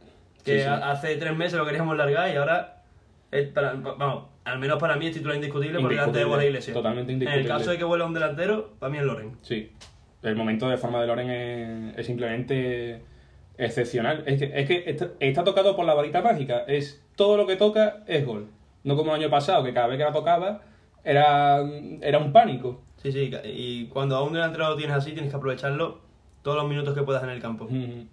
Que 0.45 0.59
Sí, 0.59 0.65
sí. 0.65 0.69
hace 0.69 1.17
tres 1.17 1.35
meses 1.37 1.55
lo 1.59 1.65
queríamos 1.65 1.97
largar 1.97 2.33
y 2.33 2.37
ahora... 2.37 2.83
es 3.31 3.49
para- 3.49 3.73
vamos, 3.75 4.25
al 4.45 4.59
menos 4.59 4.79
para 4.79 4.97
mí 4.97 5.07
es 5.07 5.13
titular 5.15 5.37
indiscutible 5.37 5.81
por 5.81 5.89
delante 5.91 5.97
de 6.19 6.25
Indiscutible, 6.25 6.25
Borja 6.35 6.45
Iglesias. 6.47 6.75
totalmente 6.75 7.13
En 7.13 7.17
el 7.17 7.23
indiscutible. 7.23 7.59
caso 7.59 7.71
de 7.71 7.79
que 7.79 7.85
vuelva 7.85 8.07
un 8.07 8.15
delantero, 8.15 8.71
para 8.79 8.93
mí 8.93 8.99
es 8.99 9.05
Loren. 9.05 9.37
Sí, 9.43 9.73
el 10.23 10.37
momento 10.37 10.69
de 10.69 10.77
forma 10.77 11.01
de 11.01 11.07
Loren 11.07 11.31
es, 11.31 11.99
es 11.99 12.07
simplemente 12.07 13.03
excepcional. 13.57 14.23
Es 14.27 14.39
que, 14.39 14.51
es 14.55 14.67
que 14.69 14.85
está, 14.91 15.09
está 15.21 15.45
tocado 15.45 15.75
por 15.77 15.85
la 15.87 15.95
varita 15.95 16.21
mágica. 16.23 16.65
Es 16.67 17.03
todo 17.17 17.37
lo 17.37 17.47
que 17.47 17.57
toca 17.57 18.03
es 18.07 18.25
gol. 18.27 18.49
No 18.83 18.97
como 18.97 19.15
el 19.15 19.23
año 19.23 19.31
pasado, 19.31 19.65
que 19.65 19.73
cada 19.73 19.87
vez 19.87 19.97
que 19.99 20.05
la 20.05 20.13
tocaba 20.13 20.61
era, 21.05 21.63
era 22.03 22.19
un 22.19 22.33
pánico. 22.33 22.83
Sí, 23.03 23.13
sí, 23.13 23.31
y 23.45 23.87
cuando 23.87 24.17
a 24.17 24.23
un 24.23 24.33
delantero 24.35 24.69
lo 24.69 24.77
tienes 24.77 24.97
así, 24.97 25.13
tienes 25.13 25.31
que 25.31 25.37
aprovecharlo 25.37 26.01
todos 26.45 26.57
los 26.59 26.69
minutos 26.69 26.95
que 26.95 27.03
puedas 27.03 27.25
en 27.25 27.31
el 27.31 27.41
campo. 27.43 27.67
Y, 27.69 28.07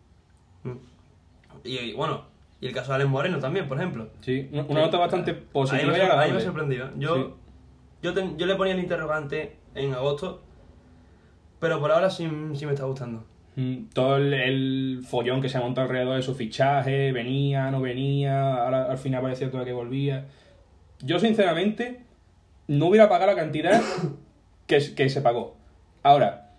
y 1.64 1.94
bueno, 1.94 2.24
y 2.60 2.68
el 2.68 2.74
caso 2.74 2.90
de 2.92 2.96
Alex 2.96 3.10
Moreno 3.10 3.40
también, 3.40 3.68
por 3.68 3.78
ejemplo. 3.78 4.10
Sí, 4.22 4.50
una 4.52 4.82
nota 4.82 4.98
bastante 4.98 5.32
Ahí 5.32 5.38
me, 5.38 5.44
positiva 5.52 5.92
y 5.92 5.96
ahí 5.96 6.02
agradable. 6.02 6.34
me 6.34 6.42
sorprendió. 6.42 6.90
Yo, 6.98 7.16
Sí. 7.16 7.26
yo, 8.04 8.14
ten- 8.14 8.38
yo 8.38 8.46
le 8.46 8.56
ponía 8.56 8.74
el 8.74 8.80
interrogante 8.80 9.58
en 9.76 9.94
agosto, 9.94 10.42
pero 11.60 11.80
por 11.80 11.92
ahora 11.92 12.10
sí, 12.10 12.28
sí 12.56 12.66
me 12.66 12.74
está 12.74 12.86
gustando. 12.86 13.26
Mm, 13.56 13.86
Todo 13.94 14.16
el, 14.18 14.34
el 14.34 15.02
follón 15.06 15.42
que 15.42 15.50
se 15.50 15.60
montó 15.60 15.82
alrededor 15.82 16.16
de 16.16 16.22
su 16.22 16.34
fichaje, 16.36 17.12
venía, 17.12 17.70
no 17.70 17.82
venía, 17.82 18.64
ahora 18.64 18.86
al 18.90 18.98
final 18.98 19.22
parecía 19.22 19.52
todo 19.52 19.66
que 19.66 19.74
volvía. 19.74 20.28
Yo, 21.04 21.20
sinceramente, 21.20 22.06
no 22.68 22.86
hubiera 22.88 23.10
pagado 23.10 23.32
la 23.32 23.38
cantidad 23.38 23.82
que, 24.68 24.80
que 24.96 25.10
se 25.10 25.22
pagó. 25.22 25.58
Ahora, 26.04 26.51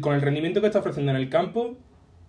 con 0.00 0.14
el 0.14 0.20
rendimiento 0.22 0.60
que 0.60 0.66
está 0.66 0.78
ofreciendo 0.80 1.10
en 1.12 1.16
el 1.18 1.28
campo, 1.28 1.76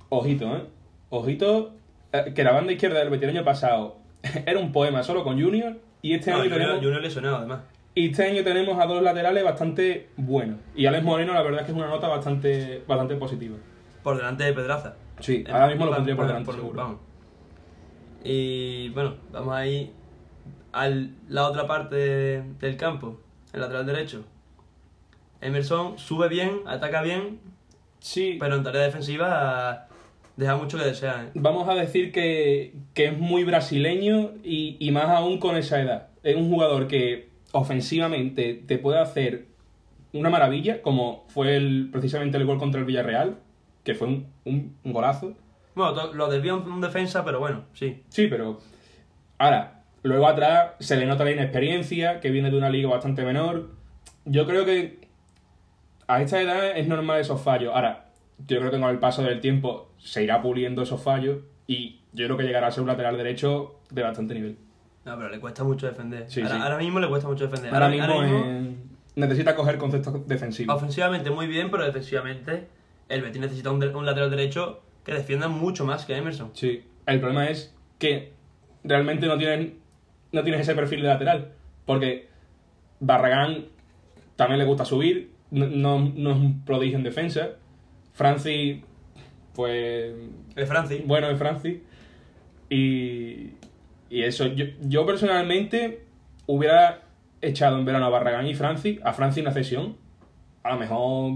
ojito, 0.09 0.55
¿eh? 0.55 0.63
Ojito, 1.09 1.73
eh, 2.11 2.33
que 2.35 2.43
la 2.43 2.51
banda 2.51 2.71
izquierda 2.73 2.99
del 2.99 3.09
Betis 3.09 3.29
el 3.29 3.37
año 3.37 3.45
pasado 3.45 3.97
era 4.45 4.59
un 4.59 4.71
poema 4.71 5.03
solo 5.03 5.23
con 5.23 5.41
Junior 5.41 5.77
y 6.01 6.13
este 6.13 6.31
No, 6.31 6.37
año 6.37 6.43
Junior, 6.45 6.61
tenemos... 6.61 6.83
Junior 6.83 7.01
lesionado, 7.01 7.35
además. 7.37 7.59
Y 7.95 8.09
este 8.09 8.23
año 8.25 8.43
tenemos 8.43 8.79
a 8.79 8.87
dos 8.87 9.03
laterales 9.03 9.43
bastante 9.43 10.09
buenos. 10.17 10.57
Y 10.75 10.87
Alex 10.87 11.03
Moreno, 11.03 11.33
la 11.33 11.43
verdad 11.43 11.59
es 11.61 11.65
que 11.67 11.71
es 11.73 11.77
una 11.77 11.87
nota 11.87 12.07
bastante, 12.07 12.81
bastante 12.87 13.15
positiva. 13.17 13.55
Por 14.01 14.17
delante 14.17 14.43
de 14.45 14.53
Pedraza. 14.53 14.95
Sí, 15.19 15.43
ahora 15.47 15.67
mismo 15.67 15.85
lo 15.85 15.93
pondría 15.95 16.15
por 16.15 16.25
delante, 16.25 16.51
seguro. 16.53 16.73
vamos. 16.75 16.97
Y 18.23 18.89
bueno, 18.89 19.15
vamos 19.31 19.53
ahí 19.53 19.93
a 20.71 20.89
la 21.29 21.47
otra 21.47 21.67
parte 21.67 21.95
de- 21.95 22.43
del 22.59 22.77
campo, 22.77 23.19
el 23.53 23.61
lateral 23.61 23.85
derecho. 23.85 24.23
Emerson 25.43 25.97
sube 25.97 26.27
bien, 26.29 26.61
ataca 26.65 27.01
bien, 27.01 27.39
Sí, 27.99 28.35
pero 28.39 28.55
en 28.57 28.63
tarea 28.63 28.81
defensiva 28.83 29.87
deja 30.35 30.57
mucho 30.57 30.77
que 30.77 30.83
desear. 30.83 31.25
¿eh? 31.27 31.29
vamos 31.35 31.69
a 31.69 31.73
decir 31.75 32.11
que, 32.11 32.73
que 32.93 33.05
es 33.05 33.17
muy 33.17 33.43
brasileño 33.45 34.31
y, 34.43 34.75
y 34.79 34.91
más 34.91 35.05
aún 35.09 35.37
con 35.39 35.55
esa 35.55 35.81
edad. 35.81 36.07
Es 36.21 36.35
un 36.35 36.49
jugador 36.49 36.87
que 36.87 37.29
ofensivamente 37.53 38.61
te 38.67 38.77
puede 38.77 38.99
hacer 38.99 39.45
una 40.11 40.29
maravilla, 40.29 40.81
como 40.81 41.25
fue 41.29 41.55
el, 41.55 41.89
precisamente 41.93 42.37
el 42.37 42.45
gol 42.45 42.59
contra 42.59 42.79
el 42.79 42.85
Villarreal, 42.85 43.37
que 43.85 43.95
fue 43.95 44.07
un, 44.07 44.27
un- 44.45 44.75
un 44.83 44.93
golazo. 44.93 45.33
Bueno, 45.75 46.13
lo 46.13 46.29
desvió 46.29 46.57
un, 46.57 46.71
un 46.71 46.81
defensa, 46.81 47.23
pero 47.25 47.39
bueno, 47.39 47.63
sí. 47.73 48.03
Sí, 48.09 48.27
pero 48.27 48.59
ahora, 49.37 49.83
luego 50.03 50.27
atrás 50.27 50.71
se 50.79 50.97
le 50.97 51.05
nota 51.05 51.23
la 51.23 51.31
inexperiencia, 51.31 52.19
que 52.19 52.31
viene 52.31 52.51
de 52.51 52.57
una 52.57 52.69
liga 52.69 52.89
bastante 52.89 53.23
menor. 53.23 53.69
Yo 54.25 54.45
creo 54.45 54.65
que 54.65 55.02
a 56.07 56.21
esta 56.21 56.41
edad 56.41 56.77
es 56.77 56.87
normal 56.87 57.19
esos 57.19 57.41
fallos. 57.41 57.73
Ahora, 57.73 58.05
yo 58.47 58.59
creo 58.59 58.71
que 58.71 58.79
con 58.79 58.89
el 58.89 58.99
paso 58.99 59.23
del 59.23 59.39
tiempo 59.39 59.91
se 59.97 60.23
irá 60.23 60.41
puliendo 60.41 60.81
esos 60.83 61.01
fallos 61.01 61.39
y 61.67 62.01
yo 62.13 62.25
creo 62.25 62.37
que 62.37 62.43
llegará 62.43 62.67
a 62.67 62.71
ser 62.71 62.81
un 62.81 62.87
lateral 62.87 63.17
derecho 63.17 63.79
de 63.89 64.03
bastante 64.03 64.33
nivel. 64.33 64.57
No, 65.05 65.17
pero 65.17 65.29
le 65.29 65.39
cuesta 65.39 65.63
mucho 65.63 65.87
defender. 65.87 66.29
Sí, 66.29 66.41
ahora, 66.41 66.55
sí. 66.55 66.61
ahora 66.61 66.77
mismo 66.77 66.99
le 66.99 67.09
cuesta 67.09 67.27
mucho 67.27 67.47
defender. 67.47 67.73
Ahora 67.73 67.89
mismo 67.89 68.23
eh, 68.23 68.75
necesita 69.15 69.55
coger 69.55 69.77
conceptos 69.77 70.27
defensivos. 70.27 70.75
Ofensivamente 70.75 71.29
muy 71.29 71.47
bien, 71.47 71.69
pero 71.71 71.83
defensivamente 71.83 72.67
el 73.09 73.21
Betis 73.21 73.41
necesita 73.41 73.71
un, 73.71 73.83
un 73.83 74.05
lateral 74.05 74.29
derecho 74.29 74.81
que 75.03 75.13
defienda 75.13 75.47
mucho 75.47 75.85
más 75.85 76.05
que 76.05 76.15
Emerson. 76.15 76.51
Sí, 76.53 76.83
el 77.05 77.19
problema 77.19 77.49
es 77.49 77.75
que 77.99 78.31
realmente 78.83 79.27
no 79.27 79.37
tienes, 79.37 79.73
no 80.31 80.43
tienes 80.43 80.61
ese 80.61 80.75
perfil 80.75 81.01
de 81.01 81.07
lateral. 81.07 81.51
Porque 81.85 82.29
Barragán 83.01 83.65
también 84.37 84.59
le 84.59 84.65
gusta 84.65 84.85
subir, 84.85 85.32
no, 85.53 85.67
no, 85.67 86.11
no 86.15 86.31
es 86.31 86.37
un 86.37 86.65
prodigio 86.65 86.97
en 86.97 87.03
defensa. 87.03 87.51
Francis, 88.13 88.81
pues 89.55 90.13
El 90.55 90.67
Francis. 90.67 91.01
bueno 91.05 91.29
es 91.29 91.37
Francis. 91.37 91.77
Y, 92.69 93.51
y 94.09 94.23
eso, 94.23 94.47
yo, 94.47 94.65
yo 94.81 95.05
personalmente 95.05 96.05
hubiera 96.47 97.01
echado 97.41 97.77
en 97.77 97.85
verano 97.85 98.05
a 98.05 98.09
Barragán 98.09 98.47
y 98.47 98.55
Francis, 98.55 98.99
a 99.03 99.13
Francis 99.13 99.41
una 99.43 99.51
cesión. 99.53 99.95
A 100.63 100.71
lo 100.73 100.79
mejor, 100.79 101.33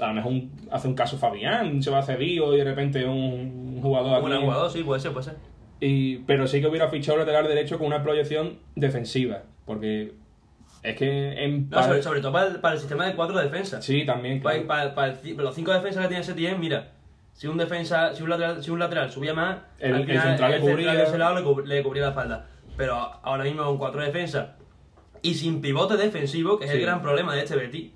a 0.00 0.08
lo 0.08 0.14
mejor 0.14 0.32
hace 0.70 0.88
un 0.88 0.94
caso 0.94 1.16
Fabián, 1.16 1.82
se 1.82 1.90
va 1.90 2.00
a 2.00 2.02
cedido 2.02 2.54
y 2.54 2.58
de 2.58 2.64
repente 2.64 3.04
un 3.04 3.80
jugador 3.80 4.22
Un 4.22 4.32
aquí. 4.32 4.42
jugador, 4.44 4.70
sí, 4.70 4.82
puede 4.82 5.00
ser, 5.00 5.12
puede 5.12 5.24
ser. 5.26 5.36
Y, 5.80 6.18
pero 6.18 6.46
sí 6.46 6.60
que 6.60 6.66
hubiera 6.66 6.88
fichado 6.88 7.18
lateral 7.18 7.46
derecho 7.46 7.78
con 7.78 7.86
una 7.86 8.02
proyección 8.02 8.58
defensiva. 8.74 9.42
Porque 9.64 10.12
es 10.84 10.96
que 10.96 11.44
en 11.44 11.68
No, 11.70 11.82
sobre, 11.82 12.02
sobre 12.02 12.20
todo 12.20 12.30
para 12.32 12.46
el, 12.46 12.60
para 12.60 12.74
el 12.74 12.80
sistema 12.80 13.06
de 13.06 13.14
cuatro 13.14 13.36
defensas. 13.38 13.84
Sí, 13.84 14.04
también, 14.06 14.40
Para, 14.42 14.54
claro. 14.62 14.68
para- 14.68 14.94
para 14.94 15.12
el 15.12 15.20
ci- 15.20 15.34
los 15.36 15.54
cinco 15.54 15.72
defensas 15.72 16.02
que 16.02 16.08
tiene 16.08 16.22
Setién, 16.22 16.60
mira, 16.60 16.92
si 17.32 17.46
un 17.48 17.56
defensa, 17.56 18.14
si 18.14 18.22
un 18.22 18.30
lateral, 18.30 18.62
si 18.62 18.70
un 18.70 18.78
lateral 18.78 19.10
subía 19.10 19.34
más, 19.34 19.58
El- 19.80 19.94
al 19.94 20.00
el 20.02 20.06
final 20.06 20.22
central 20.28 20.50
le 20.50 20.56
el 20.58 20.62
central 20.62 20.76
cubría. 20.86 20.94
de 20.94 21.02
ese 21.08 21.18
lado 21.18 21.34
le, 21.36 21.42
cub- 21.42 21.66
le 21.66 21.82
cubría 21.82 22.02
la 22.04 22.08
espalda. 22.10 22.46
Pero 22.76 22.94
ahora 22.96 23.44
mismo 23.44 23.64
con 23.64 23.78
cuatro 23.78 24.02
defensas 24.02 24.50
y 25.22 25.34
sin 25.34 25.60
pivote 25.60 25.96
defensivo, 25.96 26.58
que 26.58 26.66
es 26.66 26.70
el 26.70 26.78
Sí. 26.78 26.82
gran 26.84 27.00
problema 27.02 27.34
de 27.34 27.40
este 27.42 27.56
Betis, 27.56 27.90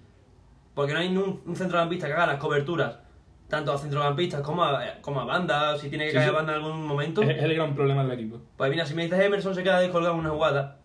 porque 0.75 0.93
no 0.95 0.99
hay 1.01 1.09
un, 1.15 1.43
un 1.45 1.57
centrocampista 1.57 2.07
que 2.07 2.15
haga 2.15 2.27
las 2.27 2.37
coberturas, 2.39 2.97
tanto 3.49 3.73
a 3.73 3.79
centrocampistas 3.79 4.41
como 4.43 4.63
a, 4.65 4.81
como 5.03 5.21
a 5.21 5.25
banda, 5.25 5.77
si 5.77 5.89
tiene 5.89 6.05
que 6.05 6.11
Sí, 6.11 6.17
caer 6.17 6.29
sí. 6.31 6.35
a 6.35 6.37
banda 6.39 6.53
en 6.57 6.63
algún 6.65 6.87
momento. 6.87 7.23
Es, 7.23 7.31
es 7.31 7.43
el 7.43 7.55
gran 7.55 7.75
problema 7.75 8.03
del 8.05 8.13
equipo. 8.13 8.41
Pues 8.57 8.71
mira, 8.71 8.87
si 8.87 8.95
me 8.95 9.03
dices 9.05 9.19
Emerson 9.21 9.55
se 9.55 9.63
queda 9.63 9.81
descolgado 9.81 10.15
en 10.15 10.21
una 10.21 10.31
jugada 10.31 10.79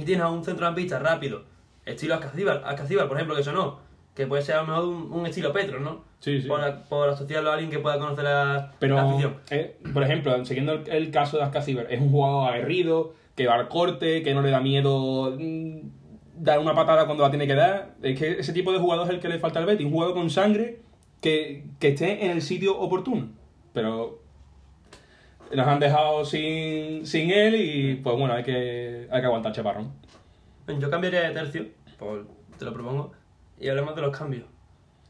y 0.00 0.04
tienes 0.04 0.24
a 0.24 0.28
un 0.30 0.44
centrocampista 0.44 0.98
rápido, 0.98 1.42
estilo 1.84 2.14
Ascacíbar, 2.14 2.62
Ascacíbar, 2.64 3.08
por 3.08 3.16
ejemplo, 3.16 3.34
que 3.34 3.42
eso 3.42 3.52
no, 3.52 3.78
que 4.14 4.26
puede 4.26 4.42
ser 4.42 4.56
a 4.56 4.62
lo 4.62 4.66
mejor 4.68 4.84
un, 4.84 5.12
un 5.12 5.26
estilo 5.26 5.52
Petro, 5.52 5.80
¿no? 5.80 6.04
Sí, 6.20 6.42
sí. 6.42 6.48
Por, 6.48 6.60
por 6.88 7.08
asociarlo 7.08 7.50
a 7.50 7.54
alguien 7.54 7.70
que 7.70 7.78
pueda 7.78 7.98
conocer 7.98 8.24
la, 8.24 8.72
Pero, 8.78 8.96
la 8.96 9.08
afición. 9.08 9.36
eh, 9.50 9.78
por 9.92 10.02
ejemplo, 10.02 10.44
siguiendo 10.44 10.72
el, 10.74 10.88
el 10.88 11.10
caso 11.10 11.36
de 11.38 11.44
Ascaciber, 11.44 11.86
es 11.90 12.00
un 12.00 12.10
jugador 12.10 12.52
aguerrido, 12.52 13.14
que 13.34 13.46
va 13.46 13.54
al 13.54 13.68
corte, 13.68 14.22
que 14.22 14.34
no 14.34 14.42
le 14.42 14.50
da 14.50 14.60
miedo 14.60 15.34
mm, 15.38 15.78
dar 16.36 16.58
una 16.58 16.74
patada 16.74 17.06
cuando 17.06 17.22
la 17.24 17.30
tiene 17.30 17.46
que 17.46 17.54
dar. 17.54 17.94
Es 18.02 18.18
que 18.18 18.40
ese 18.40 18.52
tipo 18.52 18.72
de 18.72 18.78
jugador 18.78 19.06
es 19.06 19.14
el 19.14 19.20
que 19.20 19.28
le 19.28 19.38
falta 19.38 19.60
al 19.60 19.66
Betis, 19.66 19.86
un 19.86 19.92
jugador 19.92 20.14
con 20.14 20.28
sangre 20.28 20.80
que, 21.22 21.64
que 21.78 21.88
esté 21.88 22.24
en 22.26 22.32
el 22.32 22.42
sitio 22.42 22.78
oportuno. 22.78 23.28
Pero 23.72 24.19
nos 25.56 25.66
han 25.66 25.80
dejado 25.80 26.24
sin, 26.24 27.06
sin 27.06 27.30
él 27.30 27.54
y 27.56 27.94
pues 27.96 28.16
bueno, 28.16 28.34
hay 28.34 28.42
que, 28.44 29.08
hay 29.10 29.20
que 29.20 29.26
aguantar 29.26 29.52
chaparrón. 29.52 29.92
Yo 30.78 30.88
cambiaría 30.90 31.22
de 31.22 31.30
tercio, 31.34 31.66
por- 31.98 32.26
te 32.58 32.64
lo 32.64 32.72
propongo, 32.72 33.12
y 33.58 33.68
hablemos 33.68 33.94
de 33.96 34.02
los 34.02 34.16
cambios. 34.16 34.44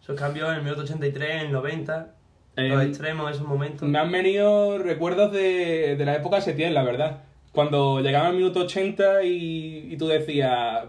Esos 0.02 0.18
cambios 0.18 0.48
en 0.48 0.56
el 0.56 0.62
minuto 0.62 0.82
83, 0.82 1.30
en 1.30 1.38
el 1.46 1.52
90, 1.52 2.14
los 2.56 2.82
Eh, 2.82 2.86
extremos, 2.86 3.30
esos 3.30 3.46
momentos. 3.46 3.86
Me 3.88 3.98
han 3.98 4.10
venido 4.10 4.78
recuerdos 4.78 5.30
de, 5.32 5.96
de 5.96 6.04
la 6.04 6.16
época 6.16 6.40
Setién, 6.40 6.72
la 6.74 6.82
verdad. 6.82 7.22
Cuando 7.52 8.00
llegaba 8.00 8.28
el 8.28 8.36
minuto 8.36 8.60
80 8.60 9.24
y, 9.24 9.88
y 9.92 9.96
tú 9.96 10.06
decías, 10.08 10.84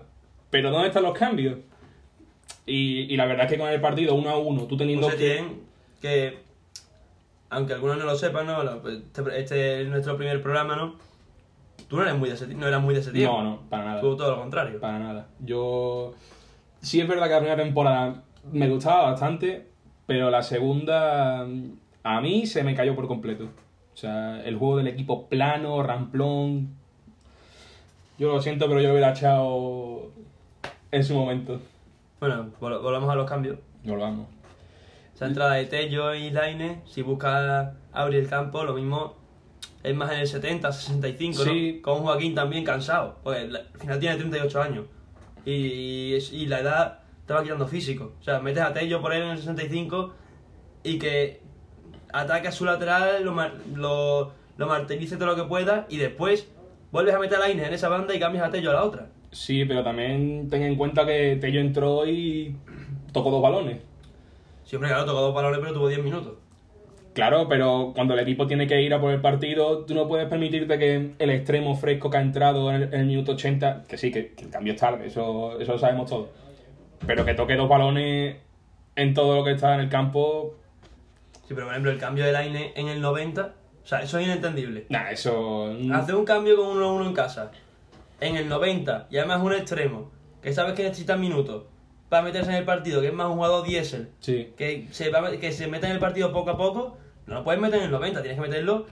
¿pero 0.50 0.72
dónde 0.72 0.88
están 0.88 1.04
los 1.04 1.18
cambios? 1.18 1.58
Y, 2.66 3.02
y 3.14 3.18
la 3.18 3.26
verdad 3.26 3.46
es 3.48 3.52
que 3.52 3.58
con 3.58 3.70
el 3.70 3.82
partido 3.82 4.16
1 4.16 4.30
a 4.30 4.38
1, 4.38 4.64
tú 4.68 4.78
teniendo 4.78 5.08
Un 5.08 5.14
que... 5.14 5.18
Setién 5.18 5.62
que, 6.02 6.38
aunque 7.52 7.74
algunos 7.74 7.98
no 7.98 8.06
lo 8.06 8.16
sepan, 8.16 8.48
¿no? 8.48 8.64
Lo- 8.64 8.82
Este, 8.90 9.40
este 9.40 9.82
es 9.84 9.88
nuestro 9.88 10.18
primer 10.18 10.42
programa, 10.42 10.76
¿no? 10.76 10.96
Tú 11.88 11.98
no 11.98 12.04
eres 12.04 12.16
muy 12.18 12.30
de 12.30 12.38
Setién, 12.38 12.60
no 12.60 12.68
eras 12.68 12.82
muy 12.82 12.96
de. 12.96 13.24
No, 13.26 13.44
no, 13.44 13.60
para 13.70 13.86
nada. 13.86 14.02
Tú 14.02 14.16
todo 14.18 14.32
lo 14.32 14.40
contrario. 14.40 14.80
Para 14.80 14.98
nada. 15.00 15.28
Yo... 15.40 16.14
Sí 16.82 17.00
es 17.00 17.08
verdad 17.08 17.26
que 17.28 17.32
la 17.34 17.40
primera 17.40 17.62
temporada 17.64 18.24
me 18.52 18.68
gustaba 18.70 19.12
bastante, 19.12 19.68
pero 20.08 20.32
la 20.32 20.42
segunda 20.42 21.42
a 22.04 22.22
mí 22.22 22.46
se 22.48 22.64
me 22.64 22.74
cayó 22.74 22.96
por 22.96 23.08
completo. 23.08 23.50
O 23.94 23.98
sea, 23.98 24.42
el 24.44 24.56
juego 24.58 24.78
del 24.78 24.88
equipo 24.88 25.28
plano, 25.28 25.84
ramplón... 25.84 26.70
Yo 28.18 28.32
lo 28.34 28.42
siento, 28.42 28.68
pero 28.68 28.80
yo 28.80 28.88
lo 28.88 28.94
hubiera 28.94 29.12
echado 29.12 30.12
en 30.92 31.04
su 31.04 31.14
momento. 31.16 31.60
Bueno, 32.20 32.48
vol- 32.62 32.82
volvamos 32.82 33.10
a 33.10 33.16
los 33.16 33.28
cambios. 33.30 33.58
Volvamos. 33.84 34.28
Esa 35.22 35.28
entrada 35.28 35.54
de 35.54 35.66
Tello 35.66 36.16
y 36.16 36.32
Laine, 36.32 36.82
si 36.88 37.04
buscas 37.04 37.74
abrir 37.94 38.22
el 38.22 38.28
campo, 38.28 38.64
lo 38.64 38.74
mismo 38.74 39.14
es 39.84 39.94
más 39.96 40.12
en 40.14 40.22
el 40.22 40.26
70, 40.26 40.72
65, 40.72 41.44
Sí. 41.44 41.74
¿no? 41.76 41.82
Con 41.84 42.02
Joaquín 42.02 42.34
también 42.34 42.64
cansado, 42.64 43.20
porque 43.24 43.48
la- 43.48 43.60
al 43.60 43.80
final 43.80 44.00
tiene 44.00 44.16
38 44.16 44.60
años. 44.64 44.86
Y, 45.46 46.16
y 46.32 46.46
la 46.48 46.62
edad 46.62 47.00
te 47.28 47.36
va 47.36 47.44
quitando 47.44 47.68
físico. 47.68 48.14
O 48.20 48.24
sea, 48.24 48.40
metes 48.40 48.64
a 48.64 48.74
Tello 48.74 49.00
por 49.00 49.14
él 49.14 49.22
en 49.22 49.30
el 49.30 49.38
65 49.38 50.12
y 50.84 50.98
que 50.98 51.40
ataque 52.12 52.48
a 52.48 52.52
su 52.52 52.66
lateral, 52.66 53.24
lo, 53.24 53.36
lo, 53.76 54.32
lo 54.58 54.68
martirice 54.68 55.18
todo 55.18 55.28
lo 55.28 55.36
que 55.36 55.44
pueda 55.44 55.86
y 55.88 55.98
después 55.98 56.50
vuelves 56.92 57.14
a 57.14 57.20
meter 57.20 57.38
a 57.38 57.42
Laine 57.42 57.68
en 57.68 57.74
esa 57.76 57.90
banda 57.90 58.16
y 58.16 58.20
cambias 58.20 58.48
a 58.48 58.50
Tello 58.50 58.72
a 58.72 58.74
la 58.74 58.84
otra. 58.86 59.10
Sí, 59.30 59.66
pero 59.66 59.84
también 59.84 60.50
ten 60.50 60.64
en 60.64 60.76
cuenta 60.76 61.06
que 61.06 61.38
Tello 61.40 61.60
entró 61.62 62.08
y 62.08 62.56
tocó 63.14 63.30
dos 63.30 63.44
balones. 63.44 63.82
Siempre, 64.64 64.90
claro, 64.90 65.06
tocó 65.06 65.22
dos 65.22 65.34
balones, 65.34 65.60
pero 65.60 65.74
tuvo 65.74 65.88
10 65.88 66.04
minutos. 66.04 66.34
Claro, 67.14 67.48
pero 67.50 67.92
cuando 67.94 68.14
el 68.14 68.22
equipo 68.22 68.48
tiene 68.48 68.68
que 68.68 68.82
ir 68.82 68.94
a 68.94 69.02
por 69.02 69.12
el 69.12 69.20
partido, 69.20 69.86
tú 69.86 69.94
no 69.94 70.08
puedes 70.08 70.30
permitirte 70.30 70.80
que 70.80 71.12
el 71.20 71.30
extremo 71.30 71.76
fresco 71.76 72.10
que 72.10 72.18
ha 72.18 72.22
entrado 72.22 72.70
en 72.70 72.84
el, 72.84 72.84
en 72.94 73.02
el 73.02 73.06
minuto 73.06 73.34
80, 73.34 73.84
que 73.88 73.98
sí, 73.98 74.12
que, 74.12 74.34
que 74.34 74.46
el 74.46 74.50
cambio 74.50 74.74
es 74.74 74.80
tarde, 74.80 75.08
eso, 75.08 75.60
eso 75.60 75.74
lo 75.74 75.78
sabemos 75.78 76.10
todos, 76.10 76.30
pero 77.06 77.26
que 77.26 77.34
toque 77.34 77.58
dos 77.58 77.68
balones 77.68 78.38
en 78.96 79.14
todo 79.14 79.36
lo 79.36 79.44
que 79.44 79.52
está 79.52 79.74
en 79.74 79.82
el 79.82 79.90
campo, 79.90 80.56
Sí, 81.52 81.54
pero 81.54 81.66
por 81.66 81.74
ejemplo, 81.74 81.92
el 81.92 81.98
cambio 81.98 82.24
de 82.24 82.32
Laine 82.32 82.72
en 82.78 82.88
el 82.88 83.02
90, 83.02 83.56
o 83.84 83.86
sea, 83.86 84.02
eso 84.02 84.18
es 84.20 84.26
inentendible. 84.26 84.86
nah, 84.88 85.10
eso... 85.10 85.76
Hacer 85.94 86.16
un 86.16 86.24
cambio 86.24 86.56
con 86.56 86.78
1-1 86.78 87.08
en 87.08 87.14
casa, 87.14 87.52
en 88.22 88.38
el 88.38 88.48
90, 88.48 89.08
y 89.12 89.18
además 89.18 89.42
un 89.42 89.52
extremo, 89.52 90.12
que 90.42 90.54
sabes 90.54 90.76
que 90.76 90.84
necesita 90.84 91.18
minutos, 91.18 91.64
para 92.12 92.24
meterse 92.24 92.52
en 92.52 92.58
el 92.58 92.66
partido, 92.66 93.00
que 93.00 93.08
es 93.08 93.14
más 93.14 93.28
un 93.28 93.36
jugador 93.36 93.66
diésel, 93.66 94.10
Sí, 94.20 94.52
que 94.58 94.90
se, 94.92 95.10
va, 95.12 95.32
que 95.32 95.52
se 95.54 95.68
mete 95.68 95.86
en 95.86 95.94
el 95.94 96.00
partido 96.00 96.34
poco 96.34 96.50
a 96.50 96.58
poco, 96.58 96.98
no 97.26 97.36
lo 97.36 97.44
puedes 97.46 97.62
meter 97.62 97.80
en 97.80 97.86
el 97.86 97.92
90, 97.92 98.22
tienes 98.22 98.38
que 98.38 98.48
meterlo, 98.50 98.86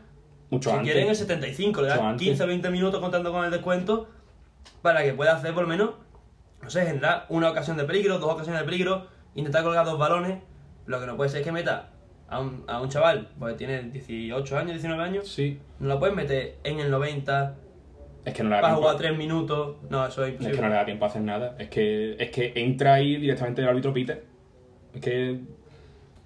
mucho 0.50 0.70
si 0.70 0.76
antes. 0.78 0.86
quieres, 0.86 1.04
en 1.04 1.10
el 1.10 1.16
75, 1.18 1.82
le 1.82 1.88
das 1.90 1.98
Mucho 1.98 2.08
antes. 2.12 2.26
15 2.28 2.44
o 2.44 2.48
20 2.48 2.70
minutos 2.70 3.02
contando 3.02 3.34
con 3.34 3.44
el 3.44 3.52
descuento, 3.52 4.08
para 4.82 5.04
que 5.04 5.12
pueda 5.14 5.34
hacer 5.36 5.54
por 5.54 5.64
lo 5.64 5.68
menos, 5.68 5.90
no 6.64 6.70
sé, 6.70 6.86
generar 6.86 7.26
una 7.28 7.50
ocasión 7.52 7.76
de 7.76 7.84
peligro, 7.84 8.20
dos 8.20 8.32
ocasiones 8.34 8.62
de 8.62 8.66
peligro, 8.66 9.08
intentar 9.36 9.64
colgar 9.64 9.86
dos 9.86 10.00
balones, 10.00 10.40
lo 10.86 11.02
que 11.02 11.06
no 11.06 11.18
puede 11.18 11.30
ser 11.30 11.42
es 11.42 11.46
que 11.46 11.52
meta 11.52 11.90
a 12.30 12.40
un, 12.40 12.64
a 12.68 12.80
un 12.80 12.88
chaval, 12.88 13.28
porque 13.38 13.56
tiene 13.56 13.82
18 13.82 14.58
años, 14.58 14.72
19 14.72 15.04
años, 15.04 15.28
Sí, 15.28 15.60
no 15.80 15.90
lo 15.90 16.00
puedes 16.00 16.16
meter 16.16 16.56
en 16.64 16.80
el 16.80 16.90
90 16.90 17.56
es 18.26 18.34
que 18.34 18.44
no 18.44 18.50
le 18.50 18.56
da 18.56 18.62
para 18.62 18.74
tiempo. 18.74 18.82
jugar 18.90 18.98
3 18.98 19.18
minutos. 19.18 19.76
No, 19.90 20.06
eso 20.06 20.26
es 20.26 20.40
Es 20.40 20.48
que 20.56 20.62
no 20.62 20.70
le 20.70 20.76
da 20.76 20.86
tiempo 20.86 21.06
a 21.06 21.08
hacer 21.08 21.22
nada. 21.22 21.56
Es 21.58 21.70
que, 21.70 22.16
es 22.20 22.30
que 22.32 22.54
entra 22.56 22.94
ahí 22.96 23.16
directamente 23.18 23.62
el 23.62 23.68
árbitro 23.70 23.94
pite. 23.94 24.24
Es 24.94 25.02
que 25.02 25.40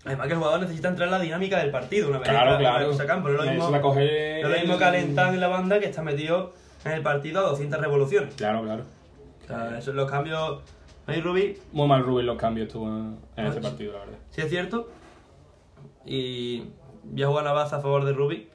Además 0.05 0.27
que 0.27 0.33
el 0.33 0.39
jugador 0.39 0.59
necesita 0.59 0.89
entrar 0.89 1.07
en 1.07 1.11
la 1.13 1.19
dinámica 1.19 1.59
del 1.59 1.71
partido 1.71 2.09
una 2.09 2.19
vez 2.19 2.27
Claro, 2.27 2.51
entra- 2.51 2.59
claro. 2.59 2.85
No 2.87 2.91
es 2.91 2.97
lo 2.97 3.43
mismo, 3.43 3.69
la 3.71 3.79
no 3.79 3.93
es 3.93 4.43
lo 4.43 4.49
mismo 4.49 5.33
en 5.33 5.39
la 5.39 5.47
banda 5.47 5.79
que 5.79 5.85
está 5.85 6.01
metido 6.01 6.53
en 6.83 6.91
el 6.91 7.01
partido 7.01 7.39
a 7.39 7.49
200 7.49 7.79
revoluciones. 7.79 8.35
Claro, 8.35 8.63
claro. 8.63 8.83
O 9.43 9.47
sea, 9.47 9.77
eso, 9.77 9.93
los 9.93 10.09
cambios... 10.11 10.61
Ahí 11.07 11.21
Rubí, 11.21 11.57
Muy 11.73 11.87
mal 11.87 12.03
Rubén 12.03 12.25
los 12.25 12.37
cambios 12.37 12.67
tuvo 12.69 12.87
en 12.87 13.17
Ah, 13.37 13.47
ese 13.47 13.55
sí. 13.55 13.59
partido, 13.61 13.93
la 13.93 13.99
verdad. 13.99 14.17
sí 14.29 14.41
es 14.41 14.49
cierto. 14.49 14.89
Y 16.05 16.63
voy 17.03 17.23
a 17.23 17.27
jugar 17.27 17.43
una 17.43 17.53
baza 17.53 17.77
a 17.77 17.79
favor 17.81 18.03
de 18.05 18.13
Rubí. 18.13 18.49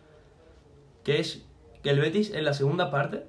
Que 1.05 1.21
es 1.21 1.47
que 1.83 1.91
el 1.91 2.01
Betis 2.01 2.33
en 2.35 2.45
la 2.45 2.53
segunda 2.55 2.91
parte 2.91 3.27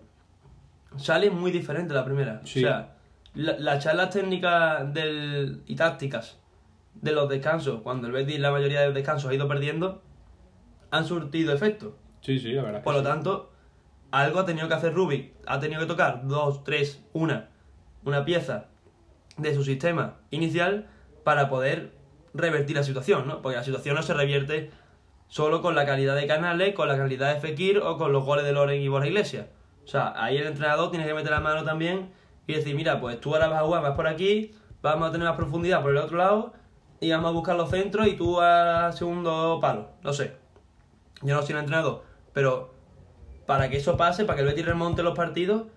sale 0.98 1.30
muy 1.30 1.52
diferente 1.52 1.94
a 1.94 1.98
la 1.98 2.06
primera. 2.06 2.42
Sí. 2.46 2.64
O 2.64 2.68
sea, 2.68 2.96
la- 3.36 3.58
las 3.60 3.84
charlas 3.84 4.10
técnicas 4.10 4.92
del, 4.94 5.62
y 5.68 5.76
tácticas 5.76 6.40
de 6.96 7.12
los 7.12 7.30
descansos, 7.30 7.82
cuando 7.82 8.08
el 8.08 8.14
Betis 8.14 8.40
la 8.40 8.52
mayoría 8.52 8.82
de 8.82 8.88
los 8.88 8.96
descansos 8.96 9.30
ha 9.30 9.34
ido 9.34 9.48
perdiendo, 9.48 10.02
han 10.92 11.06
surtido 11.06 11.54
efecto. 11.54 11.96
Sí, 12.22 12.40
sí, 12.40 12.52
la 12.54 12.64
verdad. 12.64 12.84
Por 12.84 12.94
lo 12.94 13.00
sí. 13.02 13.06
tanto, 13.06 13.52
algo 14.12 14.40
ha 14.40 14.46
tenido 14.46 14.68
que 14.68 14.74
hacer 14.74 14.94
Rubik. 14.94 15.34
Ha 15.46 15.60
tenido 15.60 15.80
que 15.80 15.86
tocar 15.88 16.28
dos, 16.28 16.64
tres, 16.64 17.04
una, 17.14 17.50
una 18.04 18.26
pieza 18.26 18.66
de 19.38 19.54
su 19.54 19.64
sistema 19.64 20.18
inicial 20.32 20.88
para 21.24 21.48
poder 21.50 21.94
revertir 22.34 22.76
la 22.76 22.84
situación, 22.84 23.28
¿no? 23.28 23.42
Porque 23.42 23.58
la 23.58 23.64
situación 23.64 23.96
no 23.96 24.02
se 24.02 24.14
revierte 24.14 24.72
solo 25.30 25.62
con 25.62 25.76
la 25.76 25.86
calidad 25.86 26.16
de 26.16 26.28
Canales, 26.28 26.74
con 26.74 26.88
la 26.88 26.98
calidad 26.98 27.34
de 27.34 27.40
Fekir 27.40 27.78
o 27.78 27.98
con 27.98 28.12
los 28.12 28.26
goles 28.26 28.44
de 28.44 28.52
Loren 28.52 28.82
y 28.82 28.88
Borja 28.88 29.08
Iglesias. 29.08 29.46
O 29.86 29.88
sea, 29.88 30.14
ahí 30.18 30.38
el 30.38 30.48
entrenador 30.48 30.90
tiene 30.92 31.06
que 31.06 31.14
meter 31.14 31.32
la 31.32 31.40
mano 31.40 31.64
también 31.64 32.12
y 32.48 32.54
decir, 32.54 32.76
mira, 32.76 33.00
pues 33.00 33.20
tú 33.22 33.34
ahora 33.34 33.48
vas 33.48 33.62
a 33.62 33.66
jugar 33.66 33.82
más 33.84 33.94
por 33.94 34.08
aquí, 34.08 34.52
vamos 34.82 35.08
a 35.08 35.12
tener 35.12 35.28
más 35.28 35.38
profundidad 35.38 35.82
por 35.82 35.92
el 35.92 35.98
otro 35.98 36.18
lado 36.18 36.54
y 37.00 37.12
vamos 37.12 37.30
a 37.30 37.32
buscar 37.32 37.56
los 37.56 37.70
centros 37.70 38.08
y 38.08 38.14
tú 38.14 38.42
al 38.42 38.92
segundo 38.94 39.60
palo. 39.62 39.92
No 40.04 40.14
sé. 40.14 40.34
Yo 41.22 41.36
no 41.36 41.42
soy 41.44 41.54
el 41.54 41.60
entrenador, 41.60 42.04
pero 42.34 42.74
para 43.46 43.70
que 43.70 43.78
eso 43.78 43.98
pase, 43.98 44.26
para 44.26 44.38
que 44.38 44.42
el 44.42 44.50
Betis 44.50 44.66
remonte 44.66 45.04
los 45.04 45.16
partidos, 45.16 45.68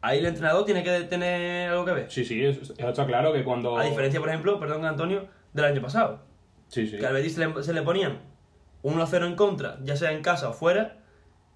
ahí 0.00 0.20
el 0.20 0.26
entrenador 0.26 0.64
tiene 0.64 0.82
que 0.82 1.02
tener 1.02 1.70
algo 1.70 1.84
que 1.84 1.92
ver. 1.92 2.10
Sí, 2.10 2.24
sí, 2.24 2.42
eso 2.42 2.72
está 2.72 3.06
claro 3.06 3.32
que 3.32 3.44
cuando... 3.44 3.76
A 3.76 3.84
diferencia, 3.84 4.20
por 4.20 4.30
ejemplo, 4.30 4.58
perdón 4.58 4.86
Antonio, 4.86 5.28
del 5.52 5.64
año 5.66 5.82
pasado. 5.82 6.20
Sí, 6.68 6.86
sí. 6.86 6.98
Que 6.98 7.06
al 7.06 7.12
Betis 7.12 7.34
se 7.34 7.46
le, 7.46 7.62
se 7.62 7.74
le 7.74 7.82
ponían 7.82 8.31
1-0 8.82 9.26
en 9.26 9.34
contra, 9.36 9.78
ya 9.82 9.96
sea 9.96 10.12
en 10.12 10.22
casa 10.22 10.48
o 10.48 10.52
fuera, 10.52 10.98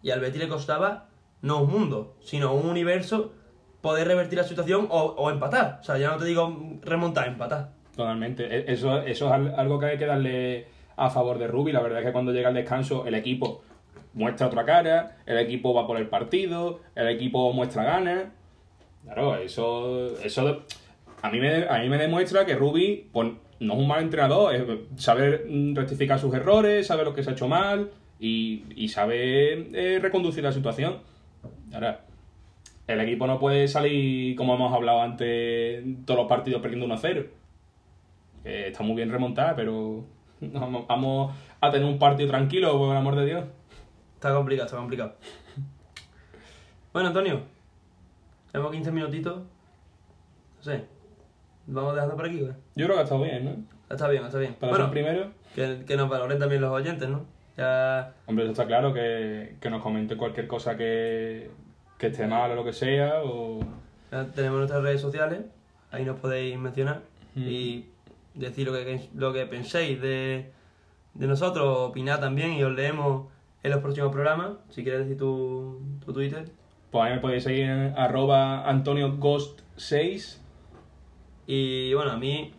y 0.03 0.11
al 0.11 0.21
Betis 0.21 0.41
le 0.41 0.49
costaba 0.49 1.09
no 1.43 1.63
un 1.63 1.71
mundo, 1.71 2.17
sino 2.21 2.55
un 2.55 2.67
universo 2.69 3.33
poder 3.81 4.09
revertir 4.09 4.39
la 4.39 4.45
situación 4.45 4.87
o, 4.91 5.31
empatar. 5.31 5.79
O 5.81 5.85
sea, 5.85 5.99
ya 5.99 6.11
no 6.11 6.17
te 6.17 6.25
digo 6.25 6.79
remontar, 6.83 7.29
empatar. 7.29 7.71
Totalmente. 7.97 8.45
E- 8.45 8.73
Eso, 8.73 9.01
es 9.03 9.21
al- 9.23 9.55
algo 9.57 9.79
que 9.79 9.87
hay 9.87 9.99
que 9.99 10.07
darle 10.07 10.67
a 10.97 11.11
favor 11.11 11.39
de 11.39 11.47
Rubi. 11.47 11.73
La 11.73 11.81
verdad 11.83 12.01
es 12.01 12.07
que 12.07 12.13
cuando 12.13 12.33
llega 12.33 12.49
el 12.49 12.55
descanso, 12.55 13.07
el 13.07 13.15
equipo 13.15 13.63
muestra 14.15 14.47
otra 14.49 14.65
cara, 14.65 15.19
el 15.27 15.39
equipo 15.39 15.73
va 15.75 15.87
por 15.87 15.99
el 15.99 16.09
partido, 16.09 16.81
el 16.95 17.09
equipo 17.09 17.53
muestra 17.53 17.85
ganas. 17.85 18.25
Claro, 19.05 19.37
eso, 19.37 20.19
eso 20.21 20.63
a, 21.23 21.31
mí 21.31 21.39
me, 21.39 21.69
a 21.69 21.79
mí 21.79 21.89
me 21.89 21.99
demuestra 21.99 22.45
que 22.45 22.55
Rubi 22.57 23.09
pues, 23.13 23.31
no 23.61 23.75
es 23.75 23.79
un 23.81 23.89
mal 23.89 24.03
entrenador, 24.03 24.55
es- 24.55 24.65
sabe 25.03 25.45
mm, 25.49 25.75
rectificar 25.75 26.19
sus 26.19 26.35
errores, 26.35 26.87
sabe 26.87 27.05
lo 27.05 27.15
que 27.15 27.23
se 27.23 27.31
ha 27.31 27.33
hecho 27.33 27.49
mal 27.49 27.91
y, 28.21 28.65
y 28.75 28.89
sabe 28.89 29.69
eh, 29.73 29.99
reconducir 30.01 30.43
la 30.45 30.53
situación. 30.53 30.99
Ahora, 31.73 32.01
el 32.87 33.01
equipo 33.01 33.27
no 33.27 33.39
puede 33.39 33.67
salir, 33.69 34.37
como 34.37 34.55
hemos 34.55 34.73
hablado 34.73 35.03
antes, 35.03 35.85
todos 36.05 36.19
los 36.21 36.29
partidos 36.29 36.61
perdiendo 36.63 36.87
1-0 36.87 37.27
que 38.45 38.69
está 38.69 38.83
muy 38.85 38.95
bien 38.95 39.11
remontada, 39.11 39.57
pero 39.57 40.05
vamos, 40.41 40.87
vamos 40.87 41.35
a 41.61 41.71
tener 41.73 41.89
un 41.89 41.99
partido 41.99 42.29
tranquilo, 42.29 42.79
por 42.79 42.93
el 42.93 42.97
amor 42.97 43.17
de 43.17 43.27
Dios. 43.27 43.45
Está 44.15 44.33
complicado, 44.35 44.67
está 44.67 44.77
complicado. 44.79 45.15
Bueno, 46.93 47.09
Antonio, 47.09 47.41
tenemos 48.53 48.73
15 48.73 48.93
minutitos. 48.93 49.39
No 50.59 50.63
sé, 50.63 50.85
vamos 51.67 51.95
dejando 51.95 52.17
por 52.17 52.27
aquí, 52.27 52.41
güey. 52.41 52.53
Yo 52.75 52.87
creo 52.87 52.95
que 52.95 53.01
ha 53.01 53.05
estado 53.05 53.23
bien, 53.23 53.45
¿no? 53.45 53.57
Está 53.95 54.09
bien, 54.09 54.25
está 54.25 54.39
bien. 54.39 54.55
Para 54.55 54.71
bueno, 54.73 54.85
ser 54.87 54.93
primero, 54.93 55.31
que, 55.55 55.85
que 55.87 55.97
nos 55.97 56.09
valoren 56.09 56.39
también 56.39 56.61
los 56.61 56.71
oyentes, 56.73 57.09
¿no? 57.09 57.25
Ya 57.57 58.13
hombre, 58.27 58.45
eso 58.45 58.53
está 58.53 58.67
claro, 58.67 58.93
que, 58.93 59.57
que 59.61 59.71
nos 59.71 59.83
comenten 59.83 60.19
cualquier 60.19 60.47
cosa 60.47 60.77
que, 60.77 61.51
que 61.99 62.09
esté 62.09 62.27
mal 62.27 62.51
o 62.51 62.55
lo 62.55 62.65
que 62.65 62.73
sea, 62.73 63.23
o... 63.25 63.61
Ya 64.13 64.27
tenemos 64.27 64.59
nuestras 64.59 64.83
redes 64.83 65.01
sociales, 65.01 65.41
ahí 65.91 66.05
nos 66.05 66.19
podéis 66.21 66.59
mencionar 66.59 67.01
Mm. 67.37 67.43
y 67.49 67.87
decir 68.35 68.67
lo 68.67 68.73
que, 68.73 69.09
lo 69.15 69.33
que 69.35 69.45
penséis 69.45 70.01
de, 70.01 70.51
de 71.13 71.27
nosotros, 71.27 71.67
opinar 71.91 72.19
también 72.19 72.55
y 72.55 72.65
os 72.65 72.73
leemos 72.73 73.27
en 73.63 73.71
los 73.73 73.81
próximos 73.81 74.11
programas. 74.11 74.53
Si 74.71 74.83
quieres 74.83 75.03
decir 75.03 75.19
tu, 75.19 75.83
tu 76.05 76.13
Twitter. 76.15 76.47
Pues 76.91 77.05
ahí 77.05 77.13
me 77.15 77.21
podéis 77.21 77.45
seguir 77.45 77.65
en 77.65 77.95
arroba 77.99 78.65
antonioghost6. 78.73 80.39
Y 81.47 81.95
bueno, 81.95 82.13
a 82.13 82.17
mí 82.17 82.53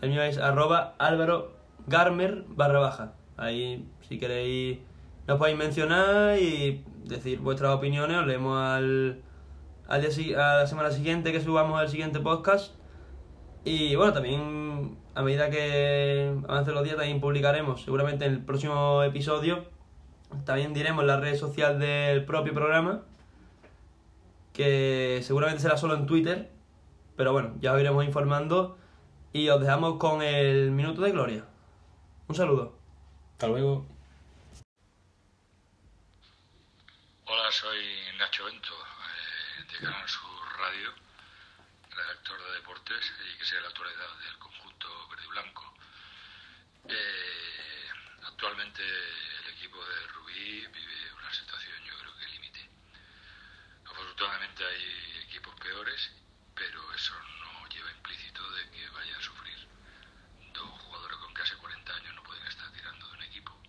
el 0.00 0.10
mío 0.10 0.22
es 0.22 0.38
arroba 0.38 0.94
álvaro 0.98 1.52
garmer 1.86 2.44
barra 2.48 2.80
baja. 2.80 3.12
Ahí 3.36 3.86
si 4.00 4.18
queréis 4.18 4.78
nos 5.26 5.38
podéis 5.38 5.56
mencionar 5.56 6.38
y 6.38 6.84
decir 7.04 7.38
vuestras 7.38 7.74
opiniones, 7.74 8.18
os 8.18 8.26
leemos 8.26 8.58
al, 8.58 9.22
al 9.88 10.00
día 10.00 10.10
a 10.36 10.56
la 10.58 10.66
semana 10.66 10.90
siguiente 10.90 11.32
que 11.32 11.40
subamos 11.40 11.80
el 11.80 11.88
siguiente 11.88 12.20
podcast. 12.20 12.74
Y 13.64 13.94
bueno, 13.94 14.12
también 14.12 14.96
a 15.14 15.22
medida 15.22 15.50
que 15.50 16.34
avancen 16.48 16.74
los 16.74 16.84
días 16.84 16.96
también 16.96 17.20
publicaremos, 17.20 17.82
seguramente 17.82 18.24
en 18.24 18.32
el 18.32 18.44
próximo 18.44 19.02
episodio, 19.02 19.64
también 20.44 20.74
diremos 20.74 21.04
la 21.04 21.20
red 21.20 21.36
social 21.36 21.78
del 21.78 22.24
propio 22.24 22.54
programa, 22.54 23.02
que 24.52 25.20
seguramente 25.22 25.62
será 25.62 25.76
solo 25.76 25.94
en 25.94 26.06
Twitter, 26.06 26.50
pero 27.16 27.32
bueno, 27.32 27.54
ya 27.60 27.72
os 27.72 27.80
iremos 27.80 28.04
informando 28.04 28.78
y 29.32 29.48
os 29.48 29.60
dejamos 29.60 29.98
con 29.98 30.22
el 30.22 30.70
minuto 30.70 31.02
de 31.02 31.10
gloria. 31.10 31.44
Un 32.28 32.34
saludo. 32.34 32.78
Hasta 33.32 33.48
luego. 33.48 33.86
Hola, 37.24 37.50
soy 37.50 37.78
Nacho 38.18 38.44
Bento, 38.44 38.72
eh, 38.72 39.64
de 39.72 39.78
Canal 39.78 40.08
Sur 40.08 40.58
Radio, 40.58 40.92
redactor 41.90 42.38
de 42.44 42.54
deportes 42.54 43.12
y 43.34 43.38
que 43.38 43.44
sea 43.44 43.60
la 43.60 43.68
actualidad 43.68 44.18
del 44.24 44.38
conjunto 44.38 45.08
verde 45.08 45.24
y 45.24 45.28
blanco. 45.28 45.74
Eh, 46.88 47.88
actualmente 48.26 48.82
el 48.82 49.54
equipo 49.56 49.78
de 49.78 50.06
Rubí 50.08 50.66
vive 50.66 51.12
una 51.18 51.32
situación 51.32 51.82
yo 51.84 51.98
creo 51.98 52.16
que 52.18 52.28
límite. 52.28 52.70
Afortunadamente 53.86 54.64
hay 54.64 55.24
equipos 55.26 55.54
peores, 55.56 56.10
eso 57.02 57.18
no 57.18 57.66
lleva 57.66 57.90
implícito 57.90 58.48
de 58.52 58.70
que 58.70 58.88
vaya 58.90 59.16
a 59.16 59.20
sufrir. 59.20 59.58
Dos 60.54 60.70
jugadores 60.82 61.18
con 61.18 61.34
casi 61.34 61.56
40 61.56 61.94
años 61.96 62.14
no 62.14 62.22
pueden 62.22 62.46
estar 62.46 62.70
tirando 62.70 63.08
de 63.08 63.14
un 63.14 63.22
equipo. 63.22 63.60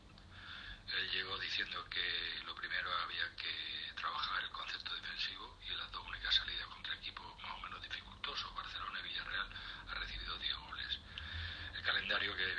Él 0.85 1.09
llegó 1.09 1.39
diciendo 1.39 1.83
que 1.89 2.43
lo 2.45 2.53
primero 2.53 2.93
había 2.99 3.35
que 3.35 3.91
trabajar 3.95 4.43
el 4.43 4.51
concepto 4.51 4.93
defensivo 4.93 5.57
y 5.65 5.71
en 5.71 5.79
las 5.79 5.91
dos 5.91 6.05
únicas 6.07 6.35
salidas 6.35 6.67
contra 6.67 6.93
equipos 6.93 7.41
más 7.41 7.53
o 7.53 7.61
menos 7.61 7.81
dificultosos, 7.81 8.53
Barcelona 8.53 8.99
y 8.99 9.03
Villarreal, 9.03 9.49
ha 9.87 9.93
recibido 9.95 10.37
10 10.37 10.55
goles. 10.55 10.99
El 11.73 11.81
calendario 11.81 12.35
que 12.37 12.52